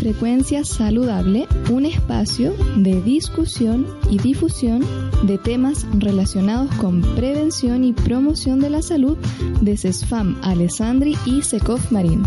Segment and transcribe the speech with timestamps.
[0.00, 4.82] Frecuencia Saludable, un espacio de discusión y difusión
[5.24, 9.18] de temas relacionados con prevención y promoción de la salud
[9.60, 12.22] de CESFAM Alessandri y SECOF Marín.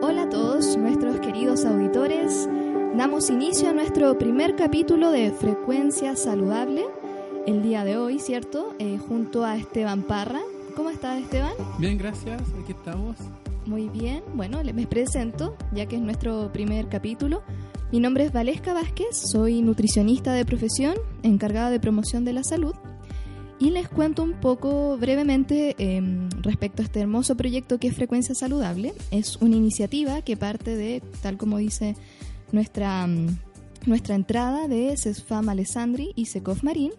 [0.00, 2.48] Hola a todos nuestros queridos auditores.
[2.96, 6.86] Damos inicio a nuestro primer capítulo de Frecuencia Saludable
[7.46, 8.74] el día de hoy, ¿cierto?
[8.78, 10.40] Eh, junto a Esteban Parra.
[10.76, 11.52] ¿Cómo estás, Esteban?
[11.78, 12.42] Bien, gracias.
[12.62, 13.16] Aquí estamos.
[13.66, 14.22] Muy bien.
[14.34, 17.42] Bueno, me presento, ya que es nuestro primer capítulo.
[17.92, 22.74] Mi nombre es Valesca Vázquez, soy nutricionista de profesión, encargada de promoción de la salud.
[23.60, 28.34] Y les cuento un poco brevemente em, respecto a este hermoso proyecto que es Frecuencia
[28.34, 28.94] Saludable.
[29.10, 31.94] Es una iniciativa que parte de, tal como dice
[32.52, 33.38] nuestra, mm,
[33.86, 36.90] nuestra entrada de CESFAM Alessandri y SECOF Marín,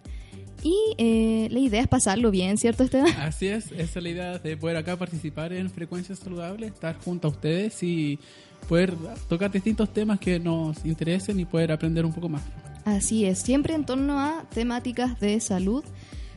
[0.62, 3.12] y eh, la idea es pasarlo bien, ¿cierto, Esteban?
[3.20, 7.28] Así es, esa es la idea de poder acá participar en Frecuencia Saludable, estar junto
[7.28, 8.18] a ustedes y
[8.68, 8.94] poder
[9.28, 12.42] tocar distintos temas que nos interesen y poder aprender un poco más.
[12.84, 15.84] Así es, siempre en torno a temáticas de salud,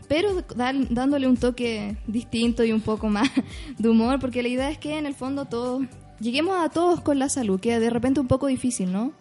[0.07, 3.29] pero dándole un toque distinto y un poco más
[3.77, 5.83] de humor, porque la idea es que en el fondo todos
[6.19, 9.13] lleguemos a todos con la salud, que de repente un poco difícil, ¿no?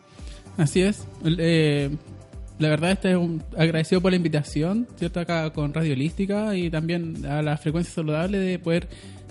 [0.57, 1.07] Así es.
[1.25, 1.91] Eh,
[2.59, 5.21] la verdad este es un agradecido por la invitación, ¿cierto?
[5.21, 8.89] Acá con Radio Holística y también a la frecuencia saludable de poder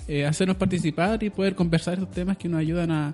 [0.07, 3.13] eh, hacernos participar y poder conversar estos temas que nos ayudan a,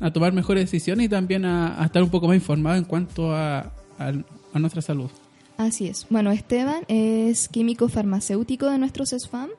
[0.00, 3.72] a, tomar mejores decisiones y también a, estar un poco más informados en cuanto a,
[3.98, 5.10] a, nuestra salud.
[5.58, 6.06] Así es.
[6.08, 9.50] Bueno, Esteban es químico farmacéutico de nuestro CESFAM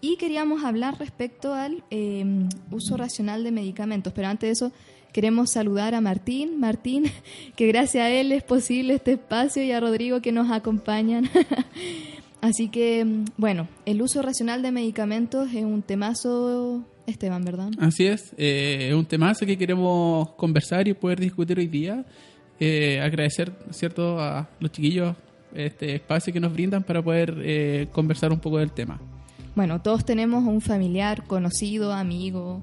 [0.00, 2.24] y queríamos hablar respecto al eh,
[2.70, 4.72] uso racional de medicamentos, pero antes de eso
[5.14, 7.04] Queremos saludar a Martín, Martín,
[7.56, 11.30] que gracias a él es posible este espacio y a Rodrigo que nos acompañan.
[12.40, 17.70] Así que, bueno, el uso racional de medicamentos es un temazo, Esteban, ¿verdad?
[17.78, 22.04] Así es, eh, es un temazo que queremos conversar y poder discutir hoy día.
[22.58, 25.14] Eh, agradecer, ¿cierto?, a los chiquillos
[25.54, 29.00] este espacio que nos brindan para poder eh, conversar un poco del tema.
[29.54, 32.62] Bueno, todos tenemos un familiar, conocido, amigo,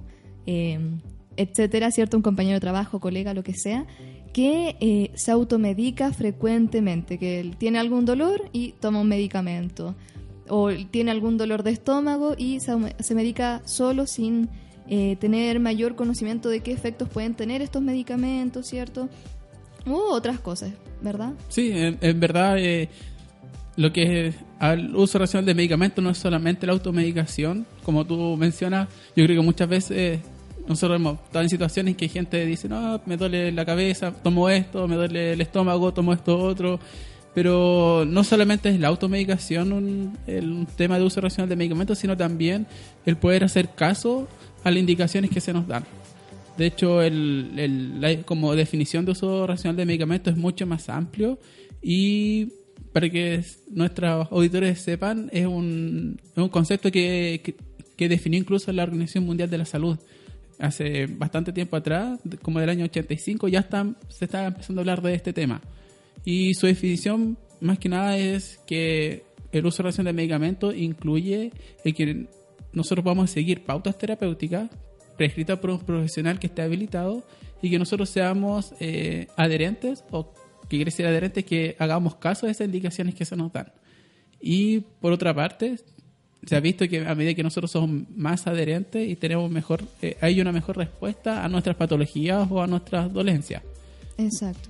[1.37, 2.17] etcétera, ¿cierto?
[2.17, 3.85] Un compañero de trabajo, colega, lo que sea,
[4.33, 9.95] que eh, se automedica frecuentemente, que tiene algún dolor y toma un medicamento,
[10.47, 14.49] o tiene algún dolor de estómago y se, medica solo sin
[14.87, 19.09] eh, tener mayor conocimiento de qué efectos pueden tener estos medicamentos, ¿cierto?
[19.85, 20.71] U otras cosas,
[21.01, 21.33] ¿verdad?
[21.47, 22.89] Sí, en, verdad eh,
[23.77, 28.35] lo que es el uso racional de medicamentos no es solamente la automedicación, como tú
[28.37, 30.19] mencionas, yo creo que muchas veces
[30.71, 34.87] nosotros hemos estado en situaciones que gente dice, no, me duele la cabeza, tomo esto,
[34.87, 36.79] me duele el estómago, tomo esto otro.
[37.33, 42.17] Pero no solamente es la automedicación un, el, tema de uso racional de medicamentos, sino
[42.17, 42.67] también
[43.05, 44.27] el poder hacer caso
[44.63, 45.85] a las indicaciones que se nos dan.
[46.57, 51.39] De hecho, el, como definición de uso racional de medicamentos es mucho más amplio
[51.81, 52.49] y
[52.91, 57.55] para que nuestros auditores sepan, es un, es un concepto que, que,
[57.95, 59.97] que definió incluso la Organización Mundial de la Salud
[60.61, 65.01] hace bastante tiempo atrás, como del año 85, ya están, se está empezando a hablar
[65.01, 65.61] de este tema.
[66.23, 71.51] Y su definición, más que nada, es que el uso ración de medicamentos incluye
[71.83, 72.27] el que
[72.73, 74.69] nosotros podamos seguir pautas terapéuticas
[75.17, 77.23] prescritas por un profesional que esté habilitado
[77.61, 80.33] y que nosotros seamos eh, adherentes o
[80.63, 83.72] que quiere decir adherentes que hagamos caso de esas indicaciones que se nos dan.
[84.39, 85.75] Y por otra parte,
[86.46, 90.18] se ha visto que a medida que nosotros somos más adherentes y tenemos mejor, eh,
[90.22, 93.63] hay una mejor respuesta a nuestras patologías o a nuestras dolencias.
[94.18, 94.69] Exacto.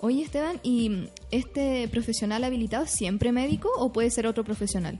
[0.00, 4.98] Oye Esteban, ¿y este profesional habilitado es siempre médico o puede ser otro profesional?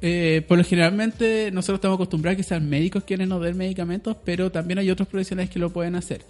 [0.00, 4.16] Eh, por lo generalmente nosotros estamos acostumbrados a que sean médicos quienes nos den medicamentos,
[4.24, 6.22] pero también hay otros profesionales que lo pueden hacer.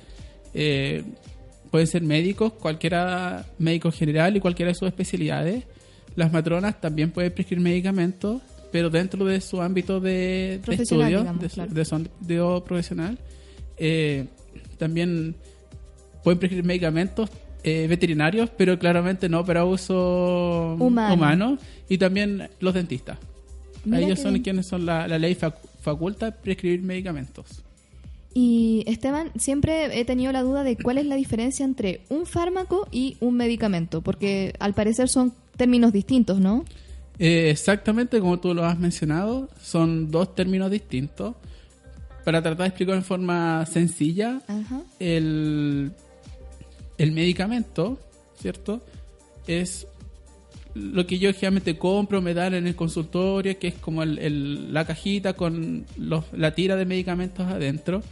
[0.55, 1.03] Eh,
[1.71, 5.65] pueden ser médicos, cualquiera médico general y cualquiera de sus especialidades.
[6.15, 11.25] Las matronas también pueden prescribir medicamentos pero dentro de su ámbito de, estudio,
[11.71, 13.19] de, su ámbito profesional,
[13.77, 14.27] eh,
[14.79, 15.37] también
[16.23, 17.31] pueden prescribir medicamentos
[17.65, 23.19] eh, veterinarios, pero claramente no para uso humano, y también los dentistas.
[23.91, 25.37] Ellos son quienes son la, ley
[25.81, 27.65] faculta prescribir medicamentos.
[28.35, 32.87] Y Esteban, siempre he tenido la duda de cuál es la diferencia entre un fármaco
[32.93, 36.65] y un medicamento, porque al parecer son términos distintos, ¿no?
[37.19, 41.35] Eh, exactamente como tú lo has mencionado, son dos términos distintos.
[42.25, 44.41] Para tratar de explicar en forma sencilla,
[44.99, 45.91] el,
[46.99, 47.99] el medicamento,
[48.41, 48.83] ¿cierto?
[49.47, 49.87] Es
[50.75, 54.73] lo que yo generalmente compro, me dan en el consultorio, que es como el- el-
[54.75, 58.03] la cajita con los, la tira de medicamentos adentro.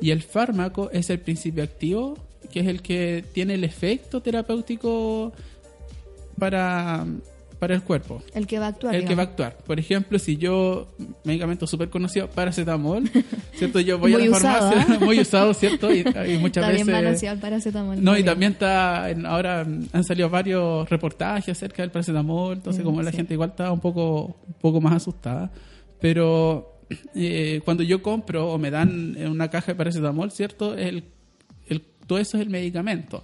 [0.00, 2.18] Y el fármaco es el principio activo,
[2.52, 5.32] que es el que tiene el efecto terapéutico
[6.38, 7.06] para,
[7.62, 8.20] para el cuerpo.
[8.34, 8.92] El que va a actuar.
[8.92, 9.46] El que va a digamos.
[9.46, 9.56] actuar.
[9.64, 10.88] Por ejemplo, si yo,
[11.22, 13.08] medicamento súper conocido, paracetamol,
[13.54, 13.78] ¿cierto?
[13.78, 14.98] Yo voy Muy a la usado, farmacia, ¿ah?
[15.04, 15.94] muy usado, ¿cierto?
[15.94, 17.22] Y, y muchas Está bien veces...
[17.22, 18.02] el paracetamol.
[18.02, 18.26] No, y bien.
[18.26, 23.18] también está, ahora han salido varios reportajes acerca del paracetamol, entonces Mm, como la sí.
[23.18, 25.52] gente igual está un poco, un poco más asustada,
[26.00, 26.80] pero
[27.14, 30.74] eh, cuando yo compro o me dan una caja de paracetamol, ¿cierto?
[30.76, 31.04] El,
[31.68, 33.22] el, todo eso es el medicamento,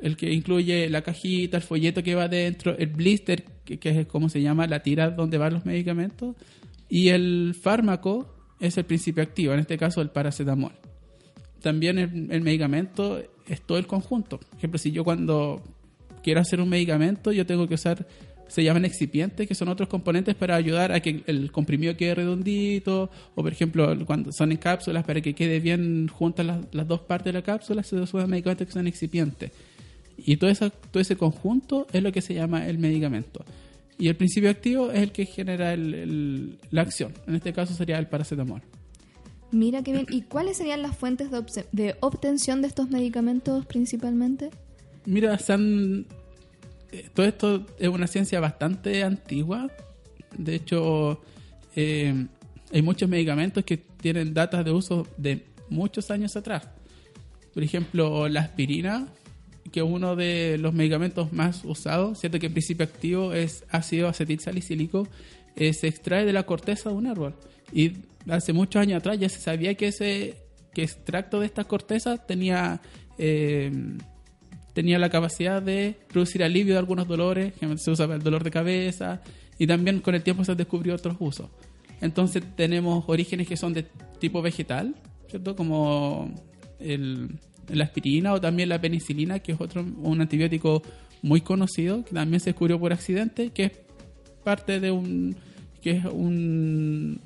[0.00, 4.28] el que incluye la cajita, el folleto que va dentro, el blister, que, es como
[4.28, 6.36] se llama, la tira donde van los medicamentos,
[6.88, 10.72] y el fármaco es el principio activo, en este caso el paracetamol
[11.60, 14.38] también el, el medicamento es todo el conjunto.
[14.38, 15.62] Por ejemplo, si yo cuando
[16.22, 18.06] quiero hacer un medicamento, yo tengo que usar,
[18.48, 23.10] se llaman excipientes, que son otros componentes para ayudar a que el comprimido quede redondito,
[23.34, 27.00] o por ejemplo, cuando son en cápsulas, para que quede bien juntas las, las dos
[27.00, 29.52] partes de la cápsula, se usan medicamentos que son excipientes.
[30.26, 33.44] Y todo, eso, todo ese conjunto es lo que se llama el medicamento.
[33.98, 37.12] Y el principio activo es el que genera el- el- la acción.
[37.26, 38.62] En este caso sería el paracetamol.
[39.52, 40.06] Mira qué bien.
[40.10, 41.28] ¿Y cuáles serían las fuentes
[41.72, 44.50] de, obtención de estos medicamentos principalmente?
[45.06, 46.06] Mira, se han-
[46.92, 49.68] eh, todo esto es una ciencia bastante antigua.
[50.38, 51.20] De hecho,
[51.74, 52.26] eh,
[52.72, 56.68] hay muchos medicamentos que tienen datas de uso de muchos años atrás.
[57.52, 59.08] Por ejemplo, la aspirina,
[59.72, 64.40] que uno de los medicamentos más usados, cierto que el principio activo es ácido acetil
[64.40, 65.08] salicílico,
[65.56, 67.34] eh, se extrae de la corteza de un árbol.
[67.72, 67.92] Y
[68.28, 70.36] hace muchos años atrás ya se sabía que ese
[70.72, 72.80] que extracto de esta corteza tenía
[73.18, 73.72] eh,
[74.72, 78.44] tenía la capacidad de producir alivio de algunos dolores, que se usa para el dolor
[78.44, 79.20] de cabeza,
[79.58, 81.48] y también con el tiempo se han descubrido otros usos.
[82.00, 83.84] Entonces tenemos orígenes que son de
[84.18, 84.94] tipo vegetal,
[85.28, 85.54] ¿cierto?
[85.54, 86.32] Como
[86.78, 87.38] el,
[87.72, 90.82] la aspirina o también la penicilina, que es otro un antibiótico
[91.22, 93.72] muy conocido, que también se descubrió por accidente, que es
[94.44, 95.36] parte de un
[95.80, 97.20] que es un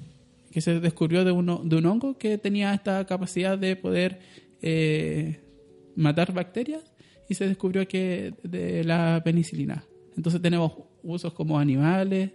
[0.51, 4.21] que se descubrió de un, de un hongo que tenía esta capacidad de poder
[4.63, 5.41] eh,
[5.97, 6.81] matar bacterias
[7.29, 9.85] y se descubrió que de la penicilina.
[10.17, 12.31] Entonces tenemos usos como animales,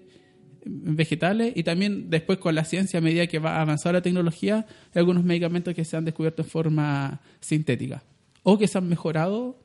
[0.71, 5.00] vegetales y también después con la ciencia a medida que va avanzando la tecnología hay
[5.00, 8.04] algunos medicamentos que se han descubierto en forma sintética
[8.44, 9.57] o que se han mejorado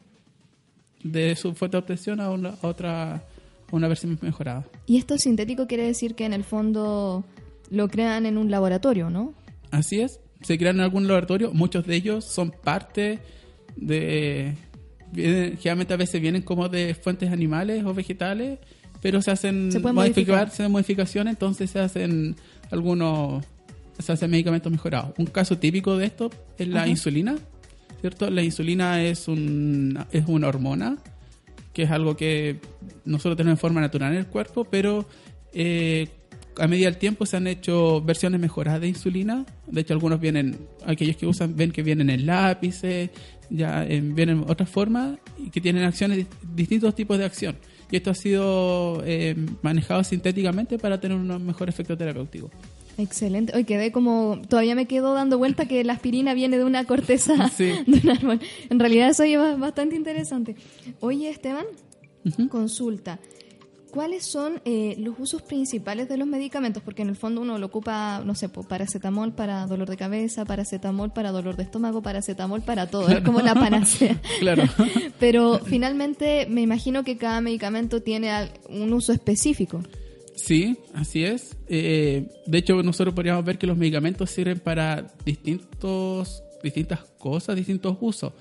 [1.02, 4.64] de su fuente de obtención a, una, a otra a una versión mejorada.
[4.86, 7.24] Y esto sintético quiere decir que en el fondo
[7.70, 9.34] lo crean en un laboratorio, ¿no?
[9.70, 13.20] Así es, se crean en algún laboratorio, muchos de ellos son parte
[13.76, 14.54] de...
[15.14, 18.58] generalmente a veces vienen como de fuentes animales o vegetales,
[19.04, 20.70] pero se hacen Se modificar, modificar.
[20.70, 22.36] modificaciones, entonces se hacen
[22.70, 23.44] algunos,
[23.98, 25.12] se hacen medicamentos mejorados.
[25.18, 26.88] Un caso típico de esto es la Ajá.
[26.88, 27.36] insulina,
[28.00, 28.30] ¿cierto?
[28.30, 30.96] La insulina es, un, es una hormona,
[31.74, 32.60] que es algo que
[33.04, 35.06] nosotros tenemos en forma natural en el cuerpo, pero
[35.52, 36.08] eh,
[36.58, 39.44] a medida del tiempo se han hecho versiones mejoradas de insulina.
[39.66, 43.10] De hecho, algunos vienen, aquellos que usan, ven que vienen en lápices,
[43.50, 47.56] ya en- vienen en otras formas y que tienen acciones, di- distintos tipos de acción.
[47.90, 52.50] Y esto ha sido eh, manejado sintéticamente para tener un mejor efecto terapéutico.
[52.96, 53.52] Excelente.
[53.56, 54.40] Hoy quedé como.
[54.48, 57.72] Todavía me quedo dando vuelta que la aspirina viene de una corteza Sí.
[57.86, 58.40] de un árbol.
[58.70, 60.54] En realidad, eso es bastante interesante.
[61.00, 61.66] Oye, Esteban,
[62.50, 63.18] consulta.
[63.94, 66.82] ¿Cuáles son eh, los usos principales de los medicamentos?
[66.82, 71.12] Porque en el fondo uno lo ocupa, no sé, paracetamol para dolor de cabeza, paracetamol
[71.12, 73.08] para dolor de estómago, paracetamol para todo.
[73.08, 74.20] Es como la panacea.
[74.40, 74.64] Claro.
[75.20, 78.32] Pero finalmente me imagino que cada medicamento tiene
[78.68, 79.80] un uso específico.
[80.34, 81.56] Sí, así es.
[81.68, 87.96] Eh, de hecho, nosotros podríamos ver que los medicamentos sirven para distintos, distintas cosas, distintos
[88.00, 88.32] usos.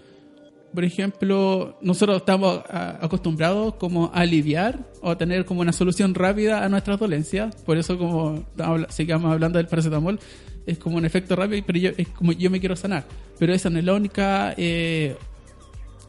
[0.73, 6.15] Por ejemplo, nosotros estamos a- acostumbrados como a aliviar o a tener como una solución
[6.15, 7.55] rápida a nuestras dolencias.
[7.57, 8.43] Por eso, como
[8.89, 10.19] sigamos hablando del paracetamol,
[10.65, 13.03] es como un efecto rápido, pero yo, es como yo me quiero sanar.
[13.37, 15.15] Pero esa no es la única, eh,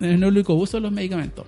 [0.01, 1.47] no es el único uso de los medicamentos.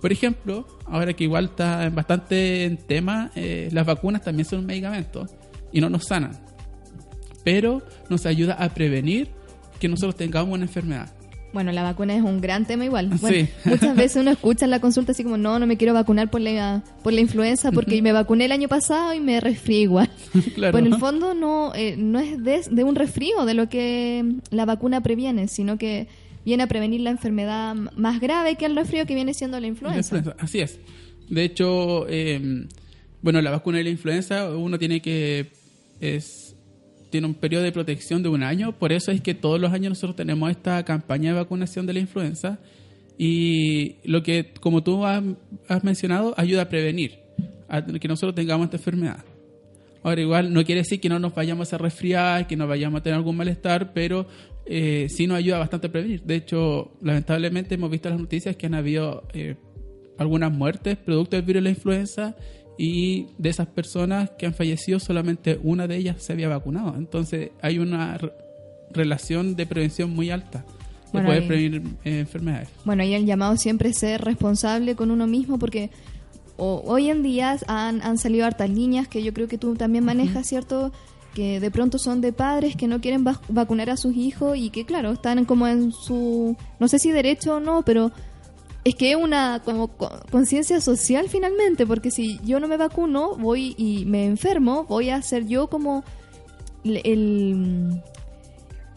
[0.00, 4.66] Por ejemplo, ahora que igual está bastante en tema, eh, las vacunas también son un
[4.66, 5.26] medicamento
[5.72, 6.32] y no nos sanan,
[7.42, 9.28] pero nos ayuda a prevenir
[9.80, 11.10] que nosotros tengamos una enfermedad.
[11.54, 13.12] Bueno, la vacuna es un gran tema igual.
[13.12, 13.20] Sí.
[13.20, 16.28] Bueno, muchas veces uno escucha en la consulta así como, no, no me quiero vacunar
[16.28, 20.10] por la, por la influenza porque me vacuné el año pasado y me resfrié igual.
[20.56, 20.72] claro.
[20.72, 24.24] Pues en el fondo no, eh, no es de, de un resfrío de lo que
[24.50, 26.08] la vacuna previene, sino que
[26.44, 30.34] viene a prevenir la enfermedad más grave que el resfrío que viene siendo la influenza,
[30.38, 30.80] Así es.
[31.28, 32.66] De hecho, eh,
[33.22, 35.52] bueno, la vacuna de la influenza, uno tiene que
[36.00, 36.53] es
[37.14, 39.90] tiene un periodo de protección de un año, por eso es que todos los años
[39.90, 42.58] nosotros tenemos esta campaña de vacunación de la influenza
[43.16, 45.22] y lo que, como tú has,
[45.84, 47.20] mencionado, ayuda a prevenir
[48.00, 49.24] que nosotros tengamos esta enfermedad.
[50.02, 53.02] Ahora, igual no quiere decir que no nos vayamos a resfriar, que no vayamos a
[53.04, 54.26] tener algún malestar, pero
[54.66, 56.20] eh, sí nos ayuda bastante a prevenir.
[56.24, 59.54] De hecho, lamentablemente hemos visto las noticias que han habido eh,
[60.18, 62.36] algunas muertes producto del virus de la influenza
[62.76, 66.94] y de esas personas que han fallecido solamente una de ellas se había vacunado.
[66.96, 68.32] Entonces hay una re-
[68.90, 72.68] relación de prevención muy alta de Bueno, poder prevenir eh, enfermedades.
[72.84, 75.90] Bueno, y el llamado siempre es ser responsable con uno mismo porque
[76.56, 80.04] o- hoy en día han, han salido hartas líneas que yo creo que tú también
[80.04, 80.92] manejas, ¿cierto?
[81.34, 84.70] Que de pronto son de padres que no quieren vac- vacunar a sus hijos y
[84.70, 88.12] que, claro, están como en su, no sé si derecho o no, pero
[88.84, 93.36] es que es una como co- conciencia social finalmente, porque si yo no me vacuno,
[93.36, 96.04] voy y me enfermo, voy a ser yo como
[96.84, 98.02] el- el...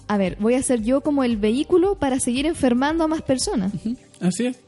[0.10, 3.74] A ver, voy a ser yo como el vehículo para seguir enfermando a más personas.
[4.22, 4.60] Así es.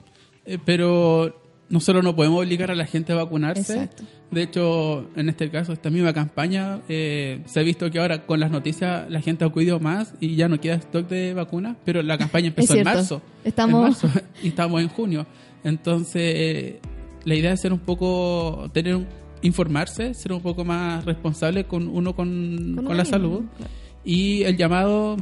[0.45, 3.61] Eh, pero nosotros no podemos obligar a la gente a vacunarse.
[3.73, 4.03] Exacto.
[4.31, 8.39] De hecho, en este caso, esta misma campaña, eh, se ha visto que ahora con
[8.39, 12.03] las noticias la gente ha acudido más y ya no queda stock de vacunas, pero
[12.03, 13.21] la campaña empezó en marzo.
[13.43, 15.25] Estamos- En marzo, y estamos en junio.
[15.63, 16.79] Entonces, eh,
[17.25, 19.07] la idea es ser un poco, tener un-
[19.41, 23.41] informarse, ser un poco más responsable con uno con, Con la salud.
[23.57, 23.71] claro.
[24.05, 25.17] Y el llamado,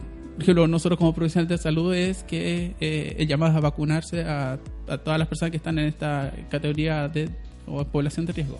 [0.68, 4.98] nosotros como profesionales de salud es que eh, el llamado es a vacunarse a, a
[4.98, 7.30] todas las personas que están en esta categoría de
[7.66, 8.60] o población de riesgo.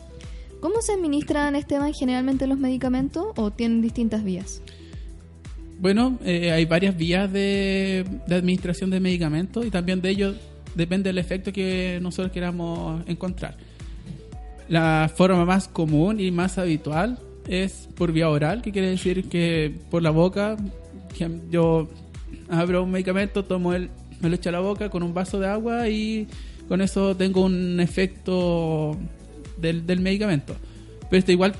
[0.60, 4.62] ¿Cómo se administran, Esteban, generalmente los medicamentos o tienen distintas vías?
[5.80, 10.34] Bueno, eh, hay varias vías de, administración de medicamentos y también de ello
[10.74, 13.58] depende del efecto que nosotros queramos encontrar.
[14.68, 19.74] La forma más común y más habitual es por vía oral, que quiere decir que
[19.92, 20.58] por la boca,
[21.52, 21.88] yo
[22.50, 25.48] abro un medicamento, tomo el, me lo echo a la boca con un vaso de
[25.48, 26.28] agua y
[26.68, 28.98] con eso tengo un efecto
[29.60, 30.56] del, del medicamento.
[31.10, 31.54] Pero esto igual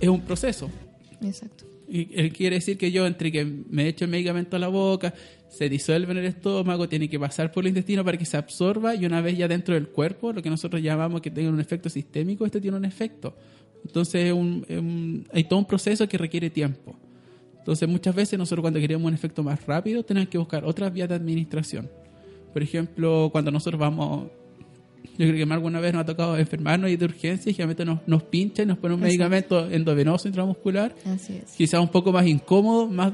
[0.00, 0.70] es un proceso.
[1.22, 1.64] Exacto.
[1.88, 5.12] Y él quiere decir que yo, entre que me echo el medicamento a la boca,
[5.48, 8.94] se disuelve en el estómago, tiene que pasar por el intestino para que se absorba
[8.94, 11.88] y una vez ya dentro del cuerpo, lo que nosotros llamamos que tenga un efecto
[11.90, 13.34] sistémico, este tiene un efecto.
[13.84, 16.94] Entonces es un- es un- hay todo un proceso que requiere tiempo.
[17.58, 21.08] Entonces muchas veces nosotros cuando queremos un efecto más rápido tenemos que buscar otras vías
[21.08, 21.90] de administración.
[22.52, 24.28] Por ejemplo, cuando nosotros vamos,
[25.04, 27.84] yo creo que más alguna vez nos ha tocado enfermarnos y de urgencia y generalmente
[27.84, 29.08] nos, nos pincha y nos pone un Exacto.
[29.08, 31.52] medicamento endovenoso intramuscular Así es.
[31.56, 33.12] quizá un poco más incómodo, más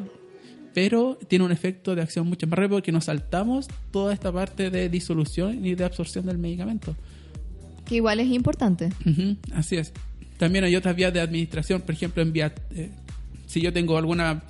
[0.75, 4.71] pero tiene un efecto de acción mucho más rápido porque nos saltamos toda esta parte
[4.71, 6.95] de disolución y de absorción del medicamento.
[7.87, 8.91] Que igual es importante.
[9.07, 9.93] Ujú, así es.
[10.37, 12.91] También hay otras vías de administración, por ejemplo, en vía, eh,
[13.47, 14.43] si yo tengo alguna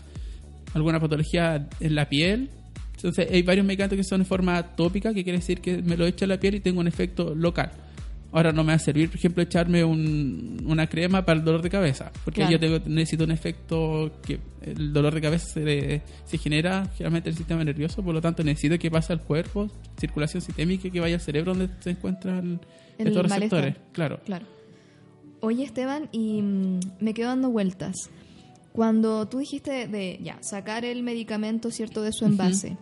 [0.75, 2.50] alguna patología en la piel,
[2.97, 6.07] entonces hay varios medicamentos que son en forma tópica, que quiere decir que me lo
[6.07, 7.71] echo en la piel y tengo un efecto local.
[8.33, 11.62] Ahora no me va a servir, por ejemplo, echarme un- una crema para el dolor
[11.62, 12.53] de cabeza, porque Claro.
[12.53, 17.35] yo tengo, necesito un efecto que el dolor de cabeza se, se genera generalmente en
[17.35, 21.15] el sistema nervioso, por lo tanto necesito que pase al cuerpo, circulación sistémica, que vaya
[21.15, 22.61] al cerebro donde se encuentran
[22.99, 23.61] El estos malestar.
[23.65, 23.76] receptores.
[23.93, 24.21] Claro.
[24.26, 24.47] Claro.
[25.41, 27.95] Oye, Esteban, y mm, me quedo dando vueltas.
[28.73, 32.76] Cuando tú dijiste de, ya sacar el medicamento, ¿cierto?, de su envase,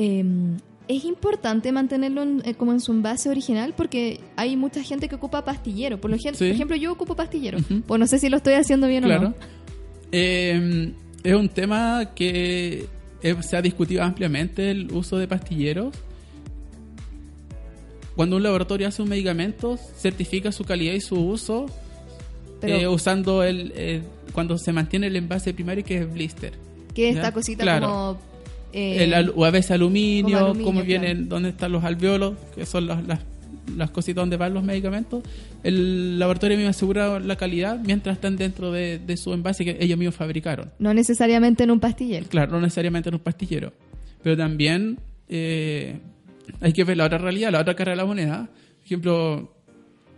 [0.00, 5.08] em, es importante mantenerlo en- eh, como en su envase original porque hay mucha gente
[5.08, 6.00] que ocupa pastillero.
[6.00, 6.30] Por, lo Sí.
[6.30, 7.58] por ejemplo, yo ocupo pastillero.
[7.58, 7.82] Ujú.
[7.86, 9.34] Pues no sé si lo estoy haciendo bien o no.
[10.12, 10.92] Eh,
[11.24, 12.86] es un tema que
[13.22, 15.92] eh, se ha discutido ampliamente el uso de pastilleros.
[18.16, 21.66] Cuando un laboratorio hace un medicamento, certifica su calidad y su uso
[22.60, 24.02] Pero, eh, usando el
[24.32, 26.52] cuando se mantiene el envase primario que es blister.
[26.94, 27.86] que esta ya, cosita claro.
[27.86, 28.18] como...
[28.72, 31.28] eh, el o a veces aluminio, aluminio, cómo vienen, claro.
[31.28, 33.20] dónde están los alveolos, que son las, las,
[33.76, 35.22] las cositas donde van los medicamentos.
[35.62, 39.98] El laboratorio mismo asegura la calidad mientras están dentro de, de su envase que ellos
[39.98, 40.70] mismos fabricaron.
[40.78, 42.26] no necesariamente en un pastillero.
[42.28, 43.72] Claro, no necesariamente en un pastillero.
[44.22, 44.98] Pero también
[45.28, 45.98] eh,
[46.60, 48.48] hay que ver la otra realidad, la otra cara de la moneda.
[48.78, 49.52] Por ejemplo,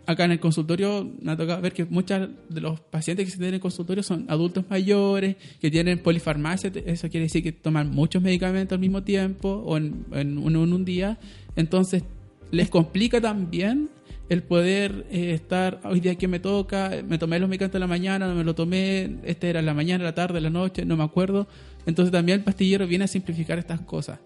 [0.06, 3.36] acá en el consultorio me ha tocado ver que muchos de los pacientes que se
[3.36, 7.90] tienen en el consultorio son adultos mayores, que tienen polifarmacia, eso quiere decir que toman
[7.90, 11.18] muchos medicamentos al mismo tiempo o en, en un, en un día.
[11.56, 12.02] Entonces,
[12.50, 13.88] les complica también
[14.28, 17.86] el poder eh, estar, hoy día que me toca, me tomé los medicamentos en la
[17.88, 21.02] mañana, no me lo tomé, este era la mañana, la tarde, la noche, no me
[21.02, 21.48] acuerdo.
[21.84, 24.20] Entonces también el pastillero viene a simplificar estas cosas.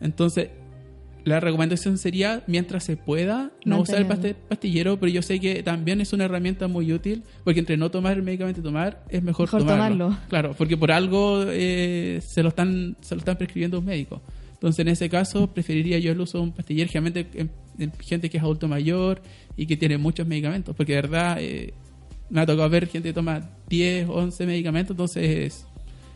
[0.00, 0.48] Entonces,
[1.24, 6.00] la recomendación sería, mientras se pueda, no usar el pastillero, pero yo sé que también
[6.00, 9.46] es una herramienta muy útil, porque entre no tomar el medicamento y tomar, es mejor,
[9.46, 10.04] Mejor tomarlo.
[10.06, 10.28] tomarlo.
[10.28, 14.20] Claro, porque por algo eh, se, lo están, se lo están prescribiendo un médico.
[14.52, 18.28] Entonces, en ese caso, preferiría yo el uso de un pastillero, generalmente en, en gente
[18.28, 19.22] que es adulto mayor
[19.56, 21.72] y que tiene muchos medicamentos, porque de verdad eh,
[22.30, 25.66] me ha tocado ver gente que toma 10, 11 medicamentos, entonces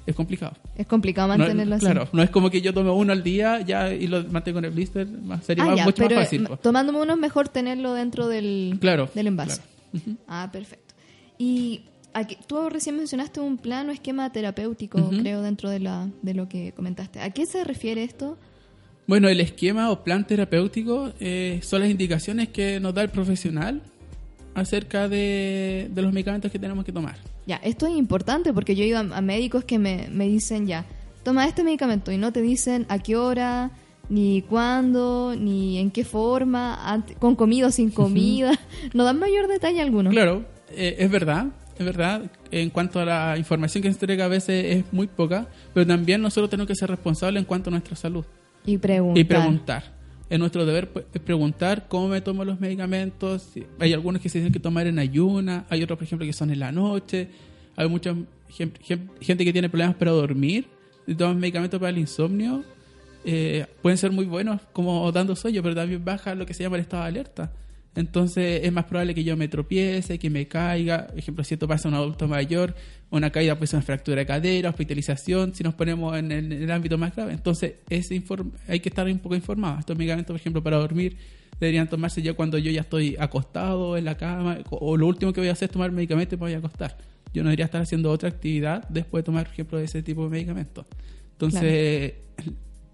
[0.09, 0.55] es, complicado.
[0.77, 1.85] Es complicado No- mantenerlo así.
[1.85, 4.67] Claro, no es como que yo tome uno al día ya y lo mantengo en
[4.67, 5.07] el blister,
[5.43, 6.45] sería Ah, más- ya, mucho pero más fácil.
[6.47, 6.61] pues.
[6.61, 9.61] tomándome uno es mejor tenerlo dentro del, Claro, del envase.
[9.93, 10.17] claro.
[10.27, 10.95] Ah, perfecto.
[11.39, 11.83] Y
[12.15, 16.73] aquí, tú recién mencionaste un plano esquema terapéutico, creo, dentro de, la, de lo que
[16.73, 17.21] comentaste.
[17.21, 18.37] ¿A qué se refiere esto?
[19.07, 23.81] Bueno, el esquema o plan terapéutico eh, son las indicaciones que nos da el profesional
[24.59, 27.17] acerca de, de los medicamentos que tenemos que tomar.
[27.47, 30.67] Ya, esto es importante porque yo he ido a, a médicos que me, me dicen
[30.67, 30.85] ya,
[31.23, 33.71] toma este medicamento y no te dicen a qué hora,
[34.09, 38.53] ni cuándo, ni en qué forma, con comida o sin comida.
[38.95, 40.11] No dan mayor detalle alguno.
[40.11, 41.47] Claro, eh, es verdad,
[41.79, 42.31] es verdad.
[42.51, 46.23] En cuanto a la información que se entrega a veces es muy poca, pero también
[46.23, 48.25] nosotros tenemos que ser responsables en cuanto a nuestra salud.
[48.65, 49.19] Y preguntar.
[49.19, 49.98] Y preguntar.
[50.31, 50.89] Es nuestro deber
[51.25, 53.49] preguntar cómo me tomo los medicamentos.
[53.79, 56.51] Hay algunos que se tienen que tomar en ayuna, hay otros, por ejemplo, que son
[56.51, 57.29] en la noche.
[57.77, 58.15] Hay mucha
[58.51, 60.67] gen- gen- gente que tiene problemas para dormir
[61.07, 62.63] y toman medicamentos para el insomnio.
[63.25, 66.77] Eh, pueden ser muy buenos como dando sueño, pero también baja lo que se llama
[66.77, 67.53] el estado de alerta.
[67.99, 71.09] Entonces es más probable que yo me tropiece, que me caiga.
[71.09, 72.77] Por ejemplo, si esto pasa a un adulto mayor,
[73.11, 76.63] una caída puede ser una fractura de cadera, hospitalización, si nos ponemos en el, en
[76.63, 77.33] el ámbito más grave.
[77.33, 78.09] Entonces es
[78.69, 79.81] hay que estar un poco informado.
[79.81, 81.17] Estos medicamentos, por ejemplo, para dormir,
[81.59, 85.33] deberían tomarse ya cuando yo ya estoy acostado en la cama, o o lo último
[85.33, 86.97] que voy a hacer es tomar medicamentos y me voy a acostar.
[87.35, 90.31] Yo no debería estar haciendo otra actividad después de tomar, por ejemplo, ese tipo de
[90.31, 90.87] medicamentos.
[91.33, 92.15] Entonces,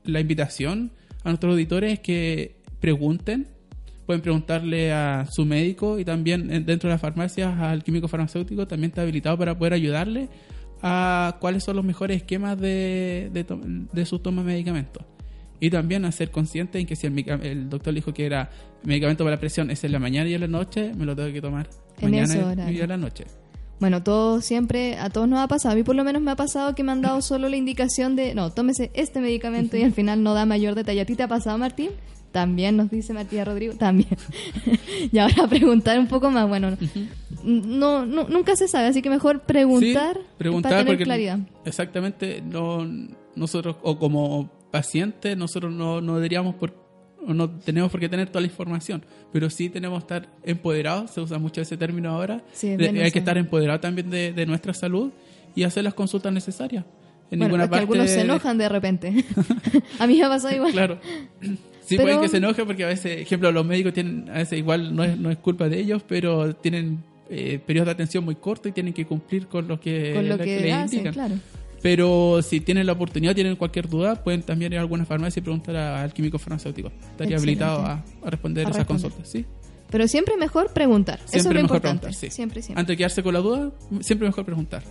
[0.04, 0.92] la invitación
[1.24, 3.48] a nuestros auditores es que pregunten,
[4.06, 8.66] pueden preguntarle a su médico y también eh, dentro de las farmacias al químico farmacéutico
[8.66, 10.28] también está habilitado para poder ayudarle
[10.82, 13.46] a cuáles son los mejores esquemas de, de,
[13.92, 15.04] de su toma de medicamentos.
[15.60, 18.50] Y también a ser consciente en que si el, el doctor dijo que era
[18.82, 21.32] medicamento para la presión es en la mañana y en la noche, me lo tengo
[21.32, 21.68] que tomar
[22.00, 23.24] En mañana y en la noche.
[23.80, 25.72] Bueno, todo siempre, a todos nos ha pasado.
[25.72, 28.14] A mí por lo menos me ha pasado que me han dado solo la indicación
[28.14, 31.00] de, no, tómese este medicamento y al final no da mayor detalle.
[31.00, 31.90] ¿A ti te ha pasado, Martín?
[32.34, 34.08] También nos dice Matías Rodrigo, también.
[35.12, 36.76] y ahora preguntar un poco más, bueno,
[37.44, 41.38] no, no- nunca se sabe, así que mejor preguntar, Sí, preguntar para tener porque claridad.
[41.64, 42.84] exactamente no
[43.36, 46.74] nosotros o como pacientes nosotros no, no deberíamos por
[47.24, 51.20] no tenemos por qué tener toda la información pero sí tenemos que estar empoderados se
[51.20, 54.74] usa mucho ese término ahora Sí, De- hay que estar empoderados también de, de nuestra
[54.74, 55.12] salud
[55.54, 56.84] y hacer las consultas necesarias
[57.30, 59.24] en Bueno, ninguna parte algunos se enojan de repente.
[60.00, 60.72] a mí me ha pasado igual.
[60.72, 60.98] claro
[61.84, 64.58] sí Pero- pueden que se enojen porque a veces ejemplo los médicos tienen a veces
[64.58, 68.34] igual no es, no es culpa de ellos pero tienen eh, periodos de atención muy
[68.36, 71.12] cortos y tienen que cumplir con lo que, Con lo lo que les hacen, indican.
[71.14, 71.34] claro.
[71.82, 75.42] Pero si tienen la oportunidad, tienen cualquier duda, pueden también ir a alguna farmacia y
[75.42, 76.88] preguntar al químico farmacéutico.
[76.88, 77.62] Estaría Excelente.
[77.64, 79.02] habilitado a, a responder A esas responder.
[79.10, 79.30] consultas.
[79.30, 79.44] ¿sí?
[79.90, 81.20] Pero siempre mejor preguntar.
[81.26, 82.00] Eso es lo mejor importante.
[82.06, 82.34] preguntar, sí.
[82.34, 82.80] Siempre, siempre.
[82.80, 83.70] Antes de quedarse con la duda,
[84.00, 84.82] siempre mejor preguntar.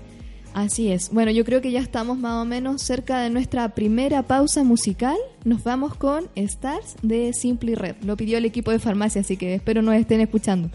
[0.54, 1.10] Así es.
[1.12, 5.18] Bueno, yo creo que ya estamos más o menos cerca de nuestra primera pausa musical.
[5.44, 7.96] Nos vamos con Stars de Simply Red.
[8.04, 10.70] Lo pidió el equipo de farmacia, así que espero nos estén escuchando.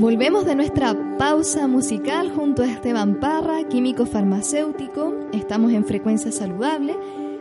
[0.00, 5.12] Volvemos de nuestra pausa musical junto a Esteban Parra, químico farmacéutico.
[5.32, 6.94] Estamos en frecuencia saludable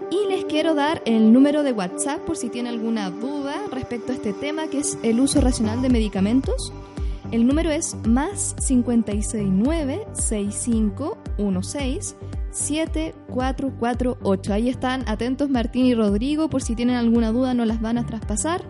[0.09, 4.15] y les quiero dar el número de WhatsApp por si tienen alguna duda respecto a
[4.15, 6.73] este tema que es el uso racional de medicamentos.
[7.31, 12.15] El número es más 569 6516
[12.49, 14.53] 7448.
[14.53, 18.07] Ahí están atentos Martín y Rodrigo por si tienen alguna duda no las van a
[18.07, 18.63] traspasar.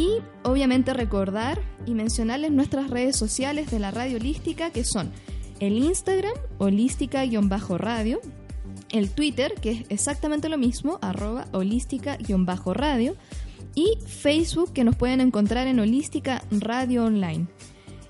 [0.00, 5.12] Y obviamente recordar y mencionarles nuestras redes sociales de la radio holística que son
[5.58, 8.18] el Instagram holística-radio,
[8.92, 13.14] el Twitter que es exactamente lo mismo, arroba holística-radio
[13.74, 17.46] y Facebook que nos pueden encontrar en Holística Radio Online.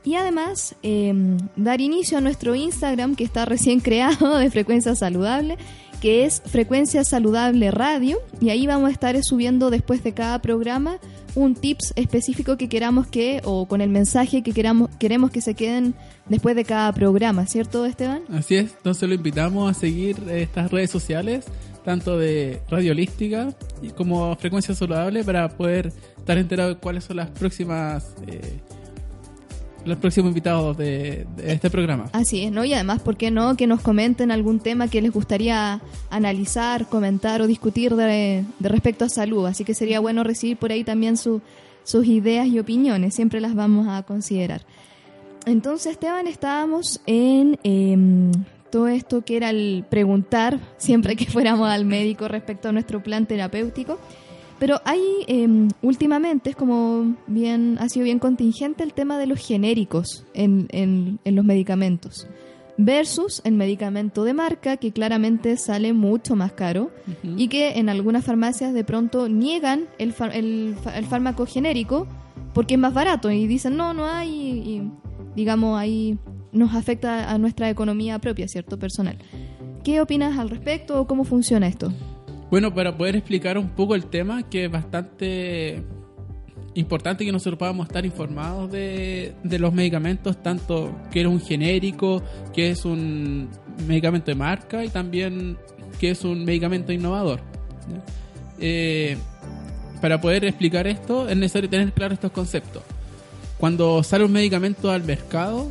[0.04, 1.12] Y además, eh,
[1.56, 5.58] dar inicio a nuestro Instagram que está recién creado de Frecuencia Saludable,
[6.00, 8.18] que es Frecuencia Saludable Radio.
[8.40, 10.98] Y ahí vamos a estar subiendo después de cada programa
[11.34, 15.54] un tips específico que queramos que, o con el mensaje que queramos, queremos que se
[15.54, 15.94] queden
[16.28, 18.22] después de cada programa, ¿cierto Esteban?
[18.30, 21.44] Así es, entonces lo invitamos a seguir eh, estas redes sociales,
[21.84, 23.54] tanto de Radio Holística
[23.96, 28.60] como Frecuencia Saludable, para poder estar enterado de cuáles son las próximas eh,
[29.84, 32.06] los próximos invitados de, este programa.
[32.12, 32.64] Así es, ¿no?
[32.64, 33.56] Y además, ¿por qué no?
[33.56, 39.08] Que nos comenten algún tema que les gustaría analizar, comentar o discutir de, respecto a
[39.08, 39.46] salud.
[39.46, 41.42] Así que sería bueno recibir por ahí también sus
[42.06, 43.14] ideas y opiniones.
[43.14, 44.62] Siempre las vamos a considerar.
[45.46, 48.30] Entonces, Esteban, estábamos en em,
[48.70, 53.26] todo esto que era el preguntar siempre que fuéramos al médico respecto a nuestro plan
[53.26, 53.98] terapéutico.
[54.60, 59.40] Pero hay em, últimamente, es como bien, ha sido bien contingente el tema de los
[59.40, 62.28] genéricos en, en, los medicamentos
[62.76, 66.90] versus el medicamento de marca que claramente sale mucho más caro
[67.36, 72.06] y que en algunas farmacias de pronto niegan el, el, el, fármaco genérico
[72.54, 74.90] porque es más barato y dicen no, no hay y,
[75.36, 76.18] digamos ahí
[76.52, 78.78] nos afecta a nuestra economía propia, ¿cierto?
[78.78, 79.18] Personal.
[79.84, 81.92] ¿Qué opinas al respecto o cómo funciona esto?
[82.50, 85.84] Bueno, para poder explicar un poco el tema, que es bastante
[86.74, 92.70] importante que nosotros podamos estar informados de, los medicamentos, tanto que es un genérico, que
[92.70, 93.48] es un
[93.86, 95.58] medicamento de marca y también
[96.00, 97.40] que es un medicamento innovador.
[98.58, 99.16] Eh,
[100.00, 102.82] para poder explicar esto es necesario tener claro estos conceptos.
[103.58, 105.70] Cuando sale un medicamento al mercado,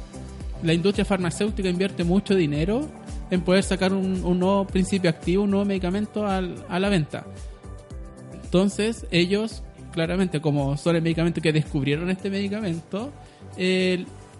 [0.64, 2.88] la industria farmacéutica invierte mucho dinero
[3.32, 7.26] en poder sacar un, nuevo principio activo, un nuevo medicamento a la venta.
[8.44, 13.12] Entonces, ellos, claramente, como son el medicamento que descubrieron este medicamento,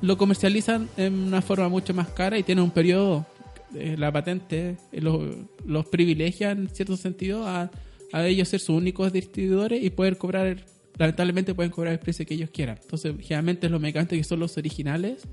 [0.02, 3.26] lo comercializan en una forma mucho más cara y tienen un periodo,
[3.70, 7.70] de la patente eh, los, privilegia en cierto sentido a,
[8.12, 10.66] a ellos ser sus únicos distribuidores y poder cobrar,
[10.98, 12.80] lamentablemente pueden cobrar el precio que ellos quieran.
[12.82, 15.28] Entonces, generalmente los medicamentos que son los originales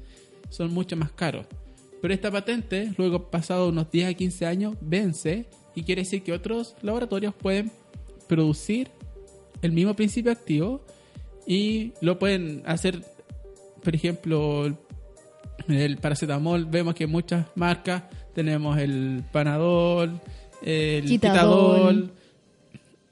[0.51, 1.47] son mucho más caros.
[2.07, 6.33] Pero esta patente, luego pasado unos 10 a 15 años, vence y quiere decir que
[6.33, 7.73] otros laboratorios pueden
[8.29, 8.93] producir
[9.61, 10.87] el mismo principio activo
[11.49, 13.03] y lo pueden hacer,
[13.83, 14.73] por ejemplo,
[15.67, 18.05] el paracetamol, vemos que muchas marcas
[18.37, 20.21] tenemos el Panadol,
[20.63, 22.13] el Quitadol.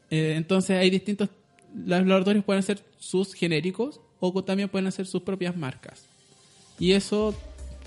[0.08, 1.30] Eh, entonces hay distintos,
[1.74, 6.04] los laboratorios pueden hacer sus genéricos o también pueden hacer sus propias marcas.
[6.78, 7.34] Y eso